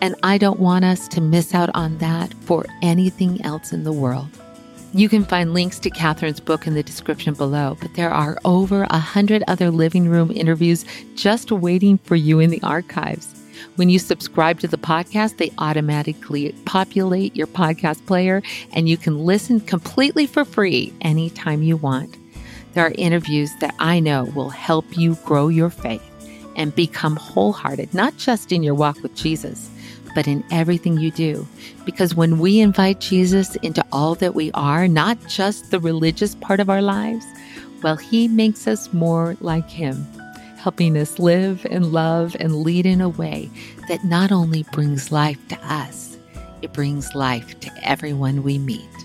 And 0.00 0.14
I 0.22 0.38
don't 0.38 0.60
want 0.60 0.84
us 0.84 1.06
to 1.08 1.20
miss 1.20 1.54
out 1.54 1.70
on 1.74 1.98
that 1.98 2.32
for 2.42 2.66
anything 2.82 3.44
else 3.44 3.72
in 3.72 3.84
the 3.84 3.92
world. 3.92 4.28
You 4.92 5.08
can 5.10 5.24
find 5.24 5.52
links 5.52 5.78
to 5.80 5.90
Kathryn's 5.90 6.40
book 6.40 6.66
in 6.66 6.74
the 6.74 6.82
description 6.82 7.34
below, 7.34 7.76
but 7.80 7.94
there 7.94 8.10
are 8.10 8.38
over 8.46 8.86
a 8.88 8.98
hundred 8.98 9.44
other 9.46 9.70
living 9.70 10.08
room 10.08 10.30
interviews 10.30 10.86
just 11.14 11.52
waiting 11.52 11.98
for 11.98 12.16
you 12.16 12.40
in 12.40 12.50
the 12.50 12.62
archives. 12.62 13.35
When 13.76 13.88
you 13.88 13.98
subscribe 13.98 14.60
to 14.60 14.68
the 14.68 14.78
podcast, 14.78 15.36
they 15.36 15.52
automatically 15.58 16.52
populate 16.64 17.36
your 17.36 17.46
podcast 17.46 18.04
player 18.06 18.42
and 18.72 18.88
you 18.88 18.96
can 18.96 19.24
listen 19.24 19.60
completely 19.60 20.26
for 20.26 20.44
free 20.44 20.92
anytime 21.00 21.62
you 21.62 21.76
want. 21.76 22.16
There 22.72 22.86
are 22.86 22.92
interviews 22.96 23.50
that 23.60 23.74
I 23.78 24.00
know 24.00 24.24
will 24.34 24.50
help 24.50 24.98
you 24.98 25.14
grow 25.24 25.48
your 25.48 25.70
faith 25.70 26.02
and 26.56 26.74
become 26.74 27.16
wholehearted, 27.16 27.94
not 27.94 28.16
just 28.16 28.52
in 28.52 28.62
your 28.62 28.74
walk 28.74 29.02
with 29.02 29.14
Jesus, 29.14 29.70
but 30.14 30.26
in 30.26 30.44
everything 30.50 30.98
you 30.98 31.10
do. 31.10 31.46
Because 31.84 32.14
when 32.14 32.38
we 32.38 32.60
invite 32.60 33.00
Jesus 33.00 33.56
into 33.56 33.84
all 33.92 34.14
that 34.16 34.34
we 34.34 34.50
are, 34.52 34.88
not 34.88 35.18
just 35.26 35.70
the 35.70 35.80
religious 35.80 36.34
part 36.36 36.60
of 36.60 36.70
our 36.70 36.82
lives, 36.82 37.26
well, 37.82 37.96
he 37.96 38.26
makes 38.26 38.66
us 38.66 38.92
more 38.92 39.36
like 39.40 39.68
him 39.68 40.06
helping 40.66 40.98
us 40.98 41.20
live 41.20 41.64
and 41.70 41.92
love 41.92 42.34
and 42.40 42.56
lead 42.56 42.84
in 42.84 43.00
a 43.00 43.08
way 43.08 43.48
that 43.86 44.02
not 44.02 44.32
only 44.32 44.64
brings 44.72 45.12
life 45.12 45.38
to 45.46 45.56
us, 45.64 46.18
it 46.60 46.72
brings 46.72 47.14
life 47.14 47.60
to 47.60 47.70
everyone 47.88 48.42
we 48.42 48.58
meet. 48.58 48.95